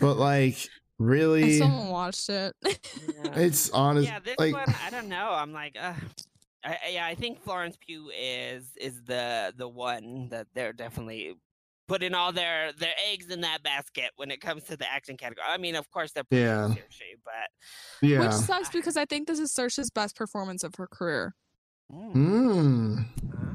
[0.00, 2.54] but like, I really, still haven't watched it.
[2.64, 3.38] Yeah.
[3.38, 4.08] it's honest.
[4.08, 5.30] yeah, this like, one I don't know.
[5.30, 5.94] I'm like, uh,
[6.64, 11.34] I, I- yeah, I think Florence Pugh is is the the one that they're definitely
[11.88, 15.46] putting all their their eggs in that basket when it comes to the acting category.
[15.48, 16.68] I mean, of course they're putting Yeah.
[16.68, 18.20] Saoirse, but yeah.
[18.20, 21.34] Which sucks because I think this is Saoirse's best performance of her career.
[21.92, 23.04] mm, Mm.
[23.34, 23.51] oh.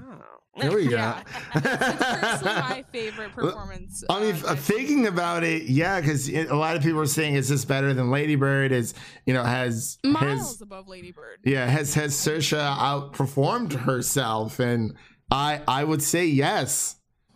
[0.60, 0.98] There we go.
[0.98, 1.24] Yeah.
[1.56, 4.04] It's personally my favorite performance.
[4.10, 7.50] I mean, uh, thinking about it, yeah, because a lot of people are saying, "Is
[7.50, 8.94] this better than Lady Bird?" Is
[9.26, 11.40] you know has miles has above Lady Bird.
[11.44, 14.60] yeah has has Saoirse outperformed herself?
[14.60, 14.96] And
[15.32, 16.96] I I would say yes.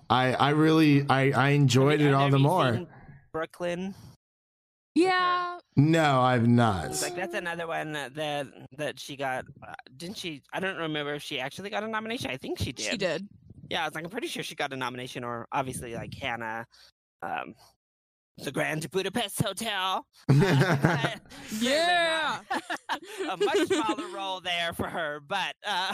[0.09, 2.87] I I really I I enjoyed Have it all the more.
[3.31, 3.95] Brooklyn.
[4.93, 7.01] Yeah, No, I've not.
[7.01, 9.45] Like that's another one that that, that she got.
[9.65, 10.41] Uh, didn't she?
[10.53, 12.29] I don't remember if she actually got a nomination.
[12.29, 12.85] I think she did.
[12.85, 13.27] she did.
[13.69, 16.65] Yeah, I was like, I'm pretty sure she got a nomination, or obviously like Hanna,
[17.21, 17.55] um,
[18.43, 20.05] the Grand Budapest Hotel.
[20.29, 21.07] Uh,
[21.59, 22.39] Yeah.
[23.31, 25.93] a much smaller role there for her, but uh,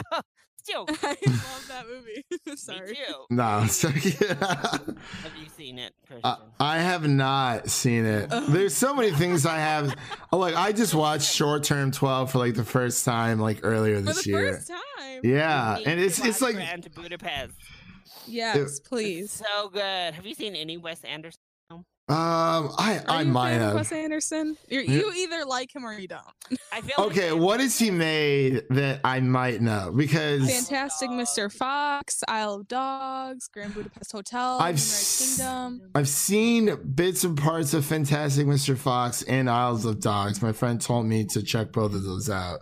[0.68, 2.24] still, I love that movie.
[2.46, 2.94] me Sorry.
[2.94, 3.14] too.
[3.30, 6.22] no, Have you seen it, Christian?
[6.24, 8.30] I, I have not seen it.
[8.48, 9.94] There's so many things I have.
[10.32, 13.96] Oh, Like I just watched Short Term 12 for like the first time like earlier
[13.96, 14.54] For this the year.
[14.54, 15.20] first time.
[15.22, 17.54] Yeah, and it's it's watch like Grand Budapest.
[18.26, 19.30] Yes, It's please.
[19.32, 20.14] so good.
[20.14, 21.40] Have you seen any Wes Anderson?
[22.08, 22.18] Film?
[22.18, 23.74] Um, I Are I you might fan of have.
[23.76, 24.56] Wes Anderson.
[24.68, 26.22] You're, you either like him or you don't.
[26.72, 29.92] I feel Okay, what has he made that I might know?
[29.94, 31.52] Because Fantastic Mr.
[31.52, 35.90] Fox, Isle of Dogs, Grand Budapest Hotel, I've Moonrise s- Kingdom.
[35.94, 38.76] I've seen bits and parts of Fantastic Mr.
[38.76, 40.40] Fox and Isles of Dogs.
[40.42, 42.60] My friend told me to check both of those out.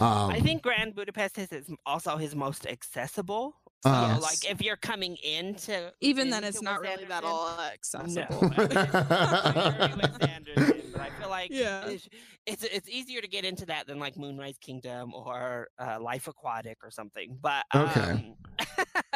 [0.00, 3.54] Um, I think Grand Budapest is his, also his most accessible.
[3.84, 7.60] So, Uh, like, if you're coming into Even then, it's not Wes really that all
[7.60, 8.42] accessible.
[8.42, 11.96] No, I mean, Wes Anderson, but I feel like Yeah.
[12.48, 16.78] It's, it's easier to get into that than like Moonrise Kingdom or uh, Life Aquatic
[16.82, 17.36] or something.
[17.40, 18.00] But Okay.
[18.00, 18.34] um,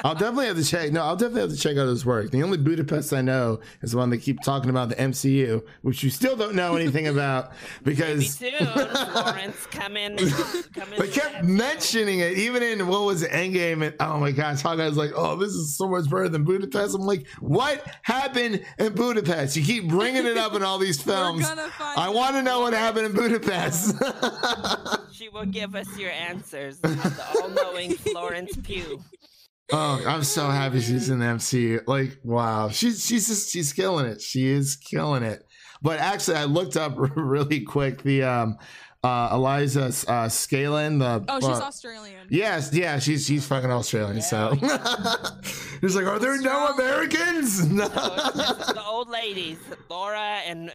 [0.04, 0.92] I'll definitely have to check.
[0.92, 2.30] No, I'll definitely have to check out his work.
[2.30, 6.02] The only Budapest I know is the one they keep talking about, the MCU, which
[6.02, 7.52] you still don't know anything about
[7.84, 10.16] maybe because soon Florence coming.
[10.74, 13.84] coming they kept mentioning it, even in what was Endgame.
[13.86, 16.94] And oh my gosh, Hawkeye's like, oh, this is so much better than Budapest.
[16.94, 19.56] I'm like, what happened in Budapest?
[19.56, 21.44] You keep bringing it up in all these films.
[21.80, 23.21] I want to know what happened in Budapest.
[25.12, 26.78] She will give us your answers.
[26.80, 29.00] The all-knowing Florence Pugh.
[29.70, 31.80] Oh, I'm so happy she's in the MCU.
[31.86, 34.20] Like, wow, she's she's just she's killing it.
[34.20, 35.44] She is killing it.
[35.80, 38.58] But actually, I looked up really quick the um
[39.04, 40.98] uh Eliza uh Scanlen.
[40.98, 42.26] The Oh, she's uh, Australian.
[42.30, 44.22] Yes, yeah, she's she's fucking Australian.
[44.22, 44.54] So
[45.80, 47.70] he's like, are there no Americans?
[47.70, 47.86] No.
[47.88, 49.58] the old ladies,
[49.88, 50.74] Laura and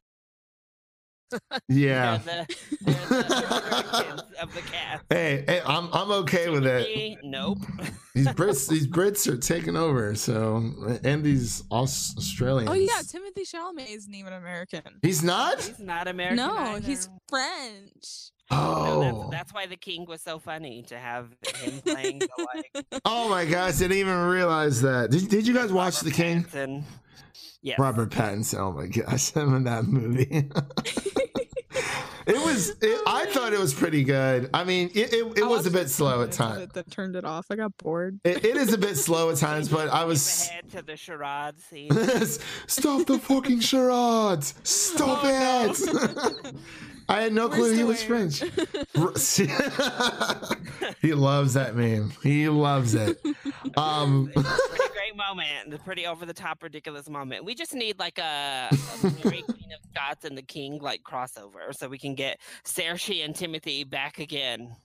[1.70, 2.18] yeah.
[2.26, 5.04] they're the, they're the of the cast.
[5.10, 6.88] Hey, hey, I'm I'm okay with it.
[6.88, 7.60] Me, Nope.
[8.16, 10.16] These Brits, these Brits are taking over.
[10.16, 10.72] So,
[11.04, 12.68] and these Australians.
[12.72, 14.82] Oh yeah, Timothy Chalamet isn't even American.
[15.04, 15.62] he's not.
[15.62, 16.38] He's not American.
[16.38, 16.80] No, either.
[16.88, 18.32] he's French.
[18.50, 22.48] No, Oh, that's, that's why the king was so funny to have him playing the
[22.56, 23.76] like oh my gosh!
[23.76, 25.12] Didn't even realize that.
[25.12, 26.44] Did, did you guys watch The King?
[26.44, 26.84] Pattinson.
[27.62, 27.80] Yes.
[27.80, 28.60] Robert Pattinson.
[28.60, 30.30] Oh my gosh, him in that movie.
[32.28, 32.70] it was.
[32.82, 34.50] It, I thought it was pretty good.
[34.54, 36.62] I mean, it, it, it was a bit slow at times.
[36.62, 37.48] it That turned it off.
[37.50, 38.20] I got bored.
[38.24, 40.22] It, it is a bit slow at times, but I was.
[40.22, 41.92] Skip ahead to the charade scene.
[42.68, 44.54] Stop the fucking charades!
[44.64, 46.56] Stop Oh, it!
[47.10, 48.10] I had no We're clue he was here.
[48.10, 48.40] French.
[51.02, 52.12] he loves that meme.
[52.22, 53.18] He loves it.
[53.78, 55.72] Um, It's a pretty great moment.
[55.72, 57.46] The pretty over the top ridiculous moment.
[57.46, 61.74] We just need like a, a Mary Queen of Scots and the King like crossover
[61.74, 64.76] so we can get Cersei and Timothy back again.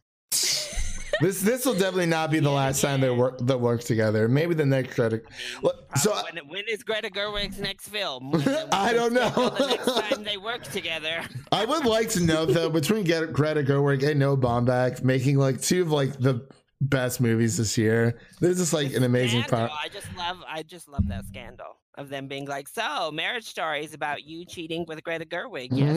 [1.22, 4.28] This this will definitely not be the last time they work they work together.
[4.28, 5.24] Maybe the next credit.
[5.62, 8.30] Well, so Probably when, when is Greta Gerwig's next film?
[8.32, 9.30] When- when I don't know.
[9.30, 11.22] The next time they work together.
[11.50, 15.82] I would like to know though between Greta Gerwig and Noah Baumbach making like two
[15.82, 16.46] of like the
[16.80, 18.18] best movies this year.
[18.40, 19.70] This is like an amazing part.
[19.72, 23.84] I just love I just love that scandal of them being like, so marriage story
[23.84, 25.68] is about you cheating with Greta Gerwig.
[25.70, 25.94] Yes.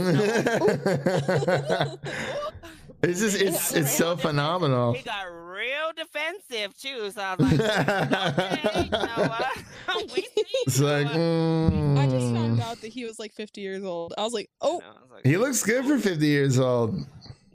[1.80, 1.98] no."
[3.10, 4.94] it's just it's it's so phenomenal.
[4.94, 7.12] He got real defensive too.
[7.12, 9.50] So I was like, okay, Noah,
[10.16, 10.44] we see.
[10.66, 12.36] It's like Noah." I just mm.
[12.36, 14.14] found out that he was like 50 years old.
[14.18, 17.06] I was like, oh, I was like, he looks good for 50 years old.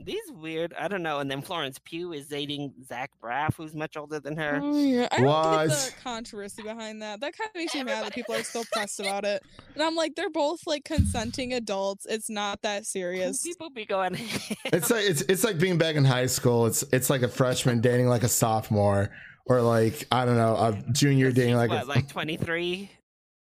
[0.05, 0.73] These weird.
[0.79, 1.19] I don't know.
[1.19, 4.59] And then Florence Pugh is dating Zach Braff, who's much older than her.
[4.61, 5.07] oh yeah.
[5.11, 7.19] I don't get the controversy behind that.
[7.21, 9.43] That kind of makes me mad that people are still pressed about it.
[9.73, 12.05] And I'm like, they're both like consenting adults.
[12.09, 13.43] It's not that serious.
[13.43, 14.17] People be going.
[14.65, 16.65] It's like it's it's like being back in high school.
[16.65, 19.09] It's it's like a freshman dating like a sophomore,
[19.45, 22.89] or like I don't know, a junior dating like what, a like twenty three.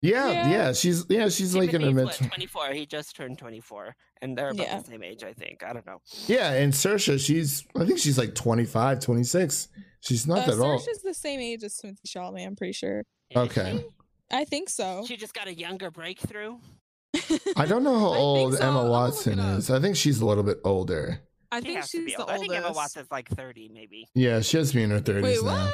[0.01, 0.73] yeah, yeah Yeah.
[0.73, 2.11] She's yeah, she's like in her mid.
[2.11, 2.67] twenty four.
[2.73, 4.79] He just turned twenty four, and they're about Yeah.
[4.79, 5.63] the same age, I think.
[5.63, 6.01] I don't know.
[6.27, 9.67] Yeah, and Saoirse, she's I think she's like 25, 26.
[10.01, 10.81] She's not Uh, that old.
[10.81, 13.03] Saoirse's the same age as Timothy Chalamet, I'm pretty sure.
[13.35, 13.83] Okay.
[14.31, 15.03] I think so.
[15.07, 16.57] She just got a younger breakthrough.
[17.57, 18.65] I don't know how old so.
[18.67, 19.69] Emma Watson is.
[19.69, 21.19] I think she's a little bit older.
[21.51, 22.29] I She think she's the old.
[22.29, 22.71] I think Emma.
[22.71, 24.07] Watson's like thirty, maybe.
[24.15, 25.65] Yeah, she has to be in her 30s Wait, now.
[25.65, 25.73] what?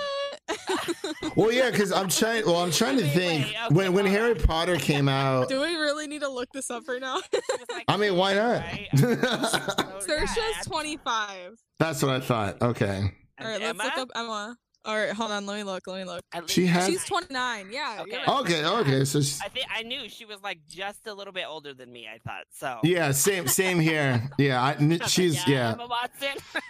[1.36, 2.46] Well, yeah, because I'm trying.
[2.46, 4.36] Well, I'm trying to Wait, think wait, okay, when when hold Harry.
[4.36, 5.50] Potter came out.
[5.50, 7.20] Do we really need to look this up right now?
[7.32, 7.40] She
[7.74, 8.62] like, I mean, why not?
[8.62, 8.88] right?
[8.96, 9.16] So,
[10.00, 11.52] Saoirse's 25.
[11.80, 12.62] That's what I thought.
[12.62, 14.58] Okay, and All right, let's look up Emma.
[14.86, 15.46] All right, hold on.
[15.46, 15.86] Let me look.
[15.86, 16.24] Let me look.
[16.50, 17.68] She has- She's 29.
[17.72, 17.98] Yeah.
[18.02, 18.18] Okay.
[18.26, 18.40] right.
[18.40, 19.06] okay, okay.
[19.06, 21.92] So she's, I think I knew she was like just a little bit older than
[21.92, 22.08] me.
[22.08, 22.80] I thought so.
[22.84, 24.30] yeah, same same here.
[24.38, 25.74] Yeah, I, n- I was like, she's yeah.
[25.74, 26.38] Emma Watson.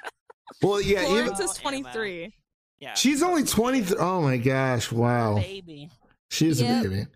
[0.63, 2.33] Well, yeah, even Florence is Oh, 23.
[2.79, 3.97] Yeah, she's only 23.
[3.99, 5.35] Oh my gosh, wow.
[5.35, 5.89] baby.
[6.29, 6.85] She's Yep.
[6.85, 7.07] a baby.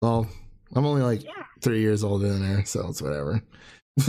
[0.00, 0.26] Well,
[0.74, 1.30] I'm only like Yeah.
[1.60, 3.42] three years older than her, so it's whatever.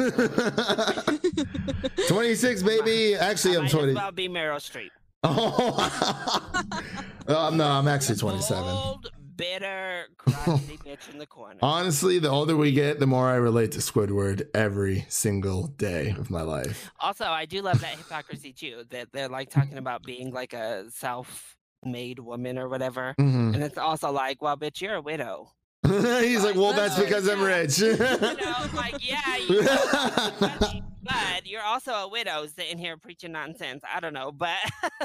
[2.07, 3.15] 26, baby.
[3.15, 3.89] Actually, I I'm might 20.
[3.89, 4.89] as well be Meryl Streep.
[7.25, 8.63] Oh, um, no, I'm actually 27.
[8.65, 11.59] Old bitter, crusty bitch in the corner.
[11.61, 16.29] Honestly, the older we get, the more I relate to Squidward every single day of
[16.29, 16.91] my life.
[16.99, 18.83] Also, I do love that hypocrisy too.
[18.89, 23.53] That they're like talking about being like a self-made woman or whatever, Mhm.
[23.55, 25.51] and it's also like, well, bitch, you're a widow.
[25.85, 27.79] He's like, well, that's because I'm rich.
[27.79, 33.83] You know, like, yeah, you know, but you're also a widow sitting here preaching nonsense.
[33.91, 34.57] I don't know, but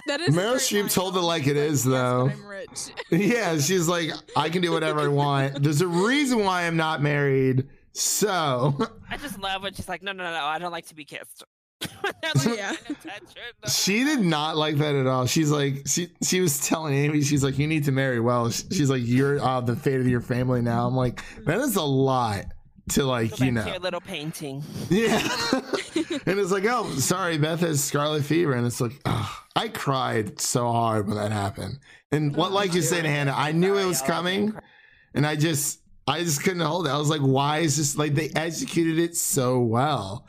[0.07, 2.31] that Meryl Streep told it like it is, though.
[2.33, 2.91] I'm rich.
[3.11, 5.63] yeah, she's like, I can do whatever I want.
[5.63, 7.69] There's a reason why I'm not married.
[7.93, 8.77] So
[9.11, 11.45] I just love when she's like, no, no, no, I don't like to be kissed.
[12.47, 12.75] yeah.
[13.69, 15.27] she did not like that at all.
[15.27, 18.51] She's like, she she was telling Amy, she's like, you need to marry well.
[18.51, 20.87] She's like, you're uh, the fate of your family now.
[20.87, 22.47] I'm like, that is a lot
[22.91, 23.67] to like, you know.
[23.67, 24.63] your little painting.
[24.89, 25.17] Yeah.
[25.53, 28.55] and it's like, oh, sorry, Beth has scarlet fever.
[28.55, 31.79] And it's like, oh, I cried so hard when that happened.
[32.13, 34.55] And what, like you said, Hannah, I knew it was coming.
[35.15, 36.91] And I just, I just couldn't hold it.
[36.91, 40.25] I was like, why is this like they executed it so well?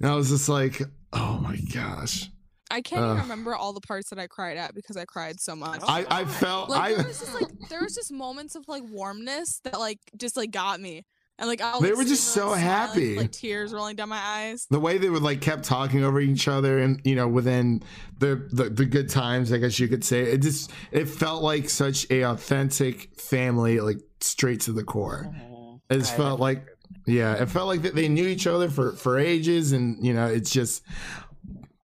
[0.00, 0.82] And I was just like,
[1.12, 2.30] oh my gosh.
[2.70, 5.56] I can't even remember all the parts that I cried at because I cried so
[5.56, 5.80] much.
[5.86, 8.82] I, I felt, like I, there was just like there was just moments of like
[8.90, 11.06] warmness that like just like got me,
[11.38, 13.16] and like I was They were just so smiling, happy.
[13.16, 14.66] like tears rolling down my eyes.
[14.70, 17.82] the way they would like kept talking over each other and you know within
[18.18, 21.68] the, the the good times i guess you could say it just it felt like
[21.70, 25.76] such a authentic family like straight to the core mm-hmm.
[25.94, 26.66] it just felt like
[27.06, 30.26] yeah it felt like that they knew each other for for ages and you know
[30.26, 30.82] it's just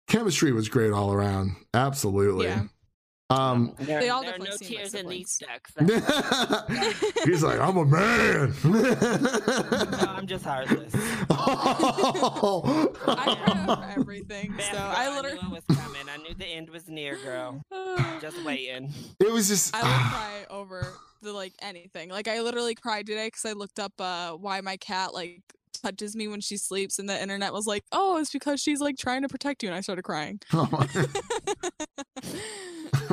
[0.06, 2.64] chemistry was great all around absolutely Yeah.
[3.32, 5.74] Um There, They all there are no seem like tears in these siblings.
[5.76, 7.14] ducks.
[7.24, 10.92] he's like i'm a man No, I'm just heartless.
[11.30, 12.88] I
[13.44, 14.54] cried over everything.
[14.56, 16.08] Beth, So girl, I I literally knew it was coming.
[16.08, 17.62] I knew the end was near, girl.
[18.20, 18.92] Just waiting.
[19.20, 20.86] it was just I would cry over
[21.22, 22.08] the like anything.
[22.10, 25.42] Like I literally cried today because I looked up uh why my cat like
[25.82, 28.96] touches me when she sleeps, and the internet was like, oh, it's because she's like
[28.96, 30.40] trying to protect you, and I started crying.
[30.52, 30.68] Oh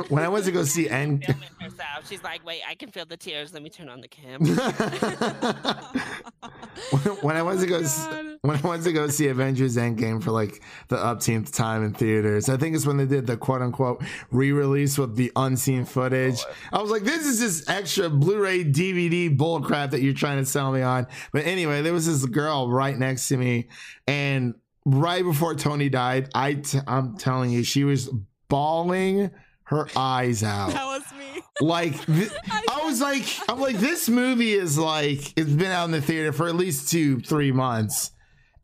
[0.08, 1.24] when i went to go see end
[1.60, 2.08] herself.
[2.08, 3.52] She's like, wait, I can feel the tears.
[3.52, 4.48] Let me turn on the camera.
[7.20, 8.08] when I went to go oh s-
[8.50, 12.48] when I went to go see Avengers Endgame for like the upteenth time in theaters,
[12.48, 16.40] I think it's when they did the quote unquote re-release with the unseen footage.
[16.72, 20.72] I was like, this is just extra Blu-ray DVD bullcrap that you're trying to sell
[20.72, 21.06] me on.
[21.32, 23.68] But anyway, there was this girl right next to me,
[24.08, 28.10] and right before Tony died, I t- I'm telling you, she was
[28.48, 29.30] bawling
[29.64, 31.42] her eyes out That was me.
[31.60, 32.32] like th-
[32.68, 36.32] I was like I'm like this movie is like it's been out in the theater
[36.32, 38.10] for at least two three months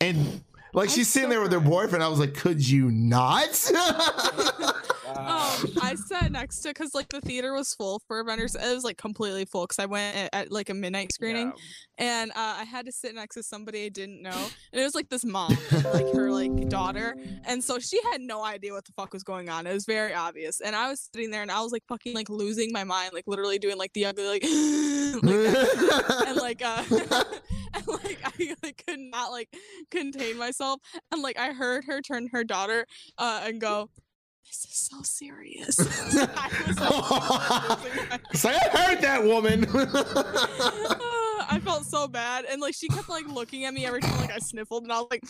[0.01, 0.43] and
[0.73, 2.03] like she's sitting there with her boyfriend.
[2.03, 3.71] I was like could you not?
[5.17, 8.55] Um, I sat next to because like the theater was full for Avengers.
[8.55, 11.53] It was like completely full because I went at, at like a midnight screening,
[11.99, 14.31] and uh, I had to sit next to somebody I didn't know,
[14.73, 15.57] and it was like this mom,
[15.93, 19.49] like her like daughter, and so she had no idea what the fuck was going
[19.49, 19.67] on.
[19.67, 22.29] It was very obvious, and I was sitting there and I was like fucking like
[22.29, 24.43] losing my mind, like literally doing like the ugly like,
[25.23, 26.83] like and like uh,
[27.89, 29.49] and like I like could not like
[29.91, 30.81] contain myself,
[31.13, 32.87] and like I heard her turn her daughter
[33.19, 33.91] uh and go.
[34.47, 35.81] This is so serious.
[36.37, 39.67] I was, like, it's like I heard that woman
[41.49, 44.33] I felt so bad, and like she kept like looking at me every time like
[44.33, 45.23] I sniffled, and I was like,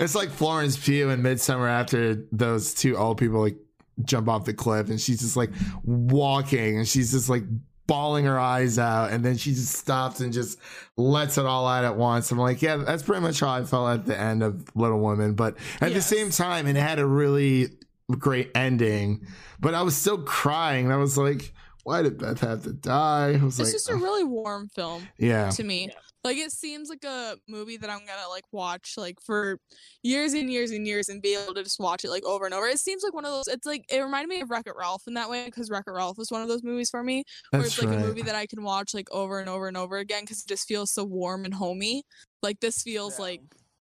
[0.00, 3.56] it's like Florence Pugh in Midsommar after those two old people like
[4.04, 5.50] jump off the cliff and she's just like
[5.82, 7.44] walking and she's just like
[7.90, 10.60] bawling her eyes out and then she just stops and just
[10.96, 12.30] lets it all out at once.
[12.30, 15.34] I'm like, yeah, that's pretty much how I felt at the end of Little Women.
[15.34, 17.70] But at the same time, it had a really
[18.12, 19.26] great ending.
[19.58, 20.84] But I was still crying.
[20.84, 23.30] And I was like, why did Beth have to die?
[23.40, 25.08] I was it's like, just a really warm film.
[25.18, 25.50] Yeah.
[25.50, 25.90] To me,
[26.22, 29.58] like it seems like a movie that I'm gonna like watch like for
[30.02, 32.54] years and years and years and be able to just watch it like over and
[32.54, 32.66] over.
[32.66, 33.48] It seems like one of those.
[33.48, 35.92] It's like it reminded me of Wreck It Ralph in that way because Wreck It
[35.92, 38.04] Ralph was one of those movies for me where That's it's like right.
[38.04, 40.48] a movie that I can watch like over and over and over again because it
[40.48, 42.04] just feels so warm and homey.
[42.42, 43.40] Like this feels like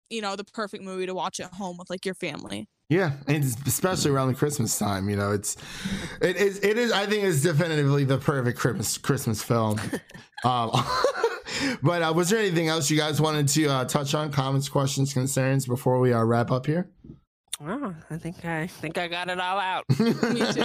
[0.09, 2.67] you know the perfect movie to watch at home with like your family.
[2.89, 5.57] Yeah, and especially around the Christmas time, you know, it's
[6.21, 9.79] it is it is I think it's definitively the perfect Christmas Christmas film.
[10.43, 10.71] um,
[11.81, 14.31] but uh, was there anything else you guys wanted to uh, touch on?
[14.31, 16.89] Comments, questions, concerns before we uh, wrap up here?
[17.61, 19.83] Oh, I think I think I got it all out.
[19.99, 20.63] Me too.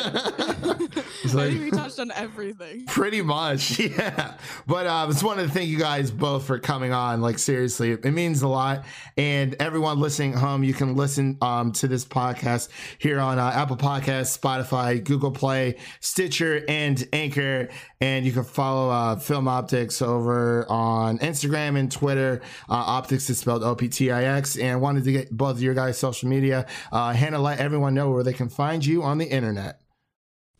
[1.24, 2.86] It's I think we touched on everything.
[2.86, 4.36] Pretty much, yeah.
[4.68, 7.20] But uh, I just wanted to thank you guys both for coming on.
[7.20, 8.84] Like seriously, it means a lot.
[9.16, 12.68] And everyone listening at home, you can listen um, to this podcast
[12.98, 17.70] here on uh, Apple Podcasts, Spotify, Google Play, Stitcher, and Anchor.
[18.00, 22.40] And you can follow uh, Film Optix over on Instagram and Twitter.
[22.68, 24.56] Uh, Optix is spelled O P T I X.
[24.56, 26.66] And wanted to get both of your guys' social media.
[26.92, 29.80] Uh, Hannah, let everyone know where they can find you on the internet.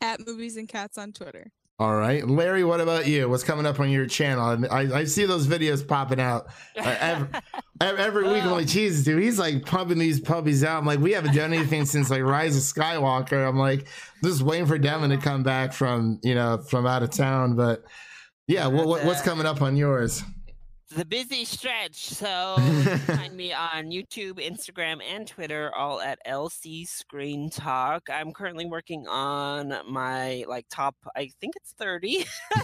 [0.00, 1.52] At movies and cats on Twitter.
[1.80, 2.62] All right, Larry.
[2.62, 3.28] What about you?
[3.28, 4.64] What's coming up on your channel?
[4.70, 6.46] I, I see those videos popping out
[6.78, 7.28] uh, every,
[7.80, 8.44] every, every week.
[8.44, 10.78] I'm like, Jesus, dude, he's like pumping these puppies out.
[10.78, 13.48] I'm like, we haven't done anything since like Rise of Skywalker.
[13.48, 13.88] I'm like,
[14.22, 17.56] just waiting for Devin to come back from you know from out of town.
[17.56, 17.82] But
[18.46, 20.22] yeah, what, what what's coming up on yours?
[20.94, 22.06] The busy stretch.
[22.10, 22.56] So
[23.06, 28.08] find me on YouTube, Instagram, and Twitter, all at LC Screen Talk.
[28.10, 32.24] I'm currently working on my like top, I think it's 30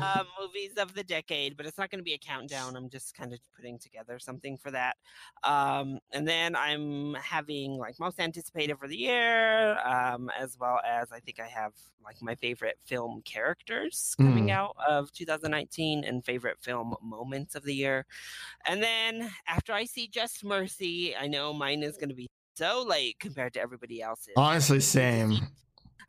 [0.00, 2.76] uh, movies of the decade, but it's not going to be a countdown.
[2.76, 4.96] I'm just kind of putting together something for that.
[5.44, 11.12] Um, and then I'm having like most anticipated for the year, um, as well as
[11.12, 11.72] I think I have
[12.04, 14.50] like my favorite film characters coming Mm.
[14.52, 18.06] out of 2019 and favorite film moments of the year.
[18.66, 22.84] And then after I see Just Mercy, I know mine is going to be so
[22.86, 24.34] late compared to everybody else's.
[24.36, 25.38] Honestly, same.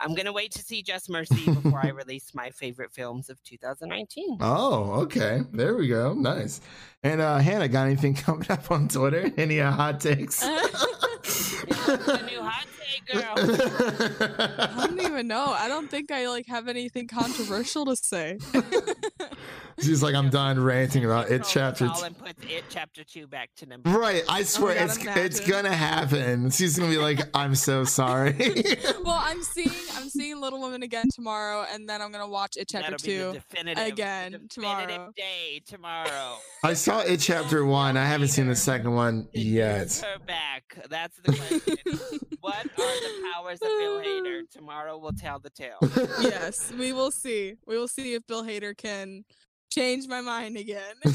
[0.01, 3.43] I'm going to wait to see Just Mercy before I release my favorite films of
[3.43, 4.37] 2019.
[4.39, 5.41] Oh, okay.
[5.51, 6.13] There we go.
[6.13, 6.61] Nice.
[7.03, 9.31] And uh Hannah, got anything coming up on Twitter?
[9.37, 10.39] Any uh, hot takes?
[10.41, 13.33] the new hot take, girl.
[13.37, 15.47] I don't even know.
[15.47, 18.37] I don't think I like have anything controversial to say.
[19.81, 21.43] She's like, I'm done ranting about it.
[21.47, 21.93] Chapter two.
[21.93, 23.89] Colin puts it chapter two back to number.
[23.89, 25.25] Right, I oh swear God, it's imagine.
[25.25, 26.49] it's gonna happen.
[26.51, 28.35] She's gonna be like, "I'm so sorry."
[29.03, 32.67] well, I'm seeing I'm seeing Little Women again tomorrow, and then I'm gonna watch it
[32.69, 35.11] chapter That'll be the two definitive, again definitive tomorrow.
[35.15, 36.37] day tomorrow.
[36.63, 37.97] I saw it chapter one.
[37.97, 39.93] I haven't seen the second one yet.
[40.05, 40.63] Her back.
[40.89, 41.99] That's the question.
[42.41, 44.41] what are the powers of Bill Hader?
[44.51, 45.77] Tomorrow will tell the tale.
[46.21, 47.55] yes, we will see.
[47.65, 49.23] We will see if Bill Hader can
[49.69, 50.95] change my mind again.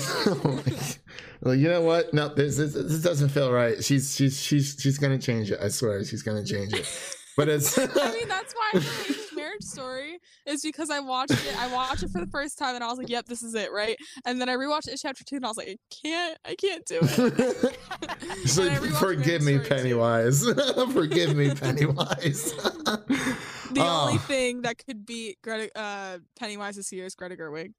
[1.47, 2.15] Oh well, you know what?
[2.15, 3.85] No, this, this this doesn't feel right.
[3.85, 5.59] She's she's she's she's gonna change it.
[5.61, 6.89] I swear, she's gonna change it.
[7.37, 8.81] But it's I mean, that's why
[9.55, 11.59] I Marriage Story is because I watched it.
[11.61, 13.73] I watched it for the first time, and I was like, "Yep, this is it,
[13.73, 16.55] right?" And then I rewatched it chapter two, and I was like, "I can't, I
[16.57, 17.77] can't do it."
[18.43, 19.75] She's And like, I rewatched forgive me, Marriage Story, too.
[19.83, 20.45] Pennywise.
[20.93, 22.53] forgive me, Pennywise.
[23.73, 24.25] The only Oh.
[24.27, 27.73] thing that could beat Greta uh, Pennywise this year is Greta Gerwig.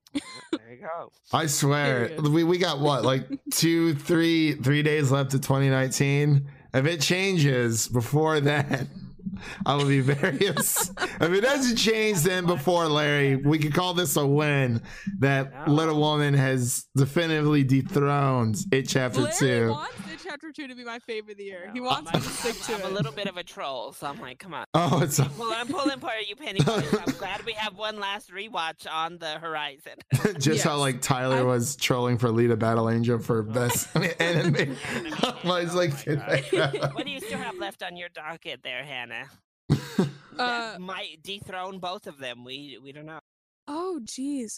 [0.52, 1.12] There you go.
[1.34, 2.28] I swear, Period.
[2.34, 6.48] we, we got what, like two, three, three days left to 2019.
[6.74, 8.88] If it changes before that,
[9.66, 10.96] I will be very upset.
[11.22, 14.82] If it doesn't change then before Larry, we could call this a win
[15.20, 19.70] that Little Woman has definitively dethroned it chapter Larry two.
[19.72, 21.70] wants it chapter two to be my favorite of the year.
[21.74, 22.92] He wants I'm, me to stick I'm- to I'm it.
[22.92, 24.66] a little bit of a troll, so I'm like, come on.
[24.74, 26.60] Oh, it's a, Well, I'm pulling for you, Penny.
[26.68, 29.94] I'm glad we have one last rewatch on the horizon.
[30.40, 34.76] just how like Tyler I- was trolling for Alita Battle Angel for best anime.
[35.24, 36.06] I was oh like,
[36.96, 39.15] what do you still have left on your docket there, Hanna?
[40.38, 42.44] Uh, might dethrone both of them.
[42.44, 43.20] We we don't know.
[43.70, 44.56] oh, jeez.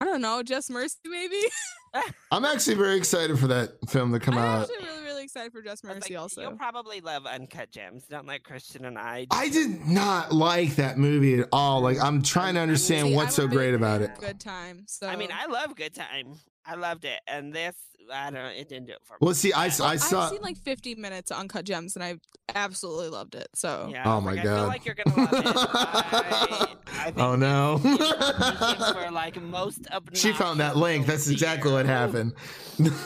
[0.00, 0.42] I don't know.
[0.42, 1.40] Just Mercy, maybe.
[2.32, 4.62] I'm actually very excited for that film to come I'm out.
[4.62, 6.14] actually really, really excited for Just Mercy.
[6.14, 8.04] like, also, You'll probably love Uncut Gems.
[8.10, 9.28] Don't like Christian and I.
[9.30, 11.80] I did not like that movie at all.
[11.82, 14.10] Like, I'm trying to understand See, what's so great about it.
[14.18, 14.86] Good time.
[14.88, 16.34] So I mean, I love Good Time.
[16.64, 17.74] I loved it, and this,
[18.12, 19.18] I don't know, it didn't do it for me.
[19.20, 20.24] Well, see, I, s- I I've saw.
[20.24, 22.14] I've seen like 50 minutes of Uncut Gems, and I
[22.54, 23.48] absolutely loved it.
[23.54, 24.68] So Yeah, Oh my like, I feel God.
[24.68, 25.46] like you're gonna love it.
[25.46, 26.66] I,
[27.00, 27.78] I think Oh no.
[27.78, 31.06] these were like most she found that link.
[31.06, 32.32] That's exactly what happened.
[32.78, 33.02] I don't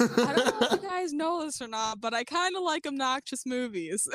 [0.61, 4.07] know if you guys know this or not, but I kind of like obnoxious movies.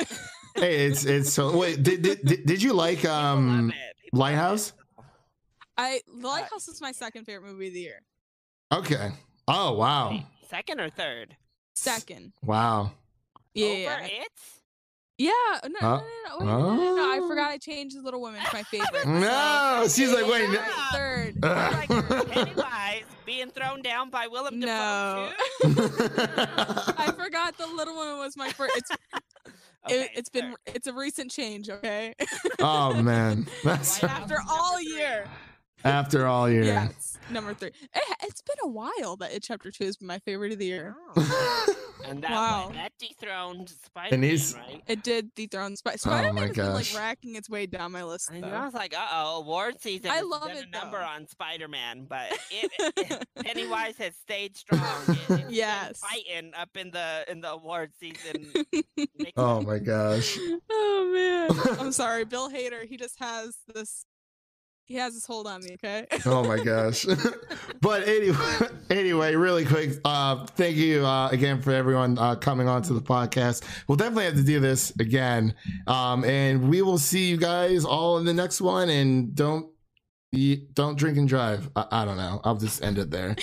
[0.55, 1.57] hey, it's it's so.
[1.57, 3.73] Wait, did did, did, did you like um it.
[4.03, 4.35] People love it.
[4.35, 4.73] Lighthouse?
[5.77, 8.01] I Lighthouse is my second favorite movie of the year.
[8.71, 9.09] Okay.
[9.47, 10.19] Oh wow,
[10.49, 11.35] Second or third?
[11.75, 12.33] Second.
[12.43, 12.91] wow.
[13.53, 13.65] Yeah.
[13.67, 14.05] Over yeah.
[14.05, 14.27] it?
[15.17, 15.31] Yeah,
[15.65, 16.01] no, no, Uh,
[16.39, 18.63] no, no, wait, no, no, no, I forgot I changed the Little Women to my
[18.71, 19.05] favorite.
[19.07, 20.49] No, she's like, wait.
[20.49, 20.61] No-
[20.91, 21.35] third.
[21.43, 21.89] Like
[22.29, 25.29] Pennywise being thrown down by Willem No.
[25.61, 25.69] Dafoe.
[25.69, 25.91] too?
[26.97, 28.75] I forgot the Little Woman was my first.
[28.77, 28.91] It's
[29.87, 32.13] Okay, it, it's been it's a recent change, okay?
[32.59, 35.25] oh man, that's Lighthouse After all year.
[35.83, 36.63] after all year.
[36.63, 37.69] Yes, number three.
[37.69, 40.65] It, it's been a while that it chapter two has been my favorite of the
[40.65, 40.95] year.
[41.15, 41.75] Oh.
[42.03, 42.71] And that, Wow.
[42.73, 44.81] that dethroned Spider-Man, right?
[44.87, 45.99] It did dethrone Spider.
[46.07, 48.31] Oh my Spider-Man has been like racking its way down my list.
[48.31, 48.47] And though.
[48.49, 51.05] I was like, uh oh, award season I love done it, a number though.
[51.05, 54.81] on Spider-Man, but it, Pennywise has stayed strong.
[55.29, 55.99] It- Yes.
[55.99, 58.51] fighting up in the in the award season.
[59.37, 60.39] Oh my gosh.
[60.71, 61.77] oh man.
[61.79, 62.83] I'm sorry, Bill Hader.
[62.83, 64.05] He just has this.
[64.91, 65.75] He has his hold on me.
[65.75, 66.05] Okay.
[66.25, 67.05] Oh my gosh.
[67.81, 69.91] but anyway, anyway, really quick.
[70.03, 73.63] Uh, thank you uh, again for everyone uh, coming on to the podcast.
[73.87, 75.55] We'll definitely have to do this again.
[75.87, 78.89] Um, and we will see you guys all in the next one.
[78.89, 79.67] And don't,
[80.73, 81.69] don't drink and drive.
[81.73, 82.41] I, I don't know.
[82.43, 83.37] I'll just end it there.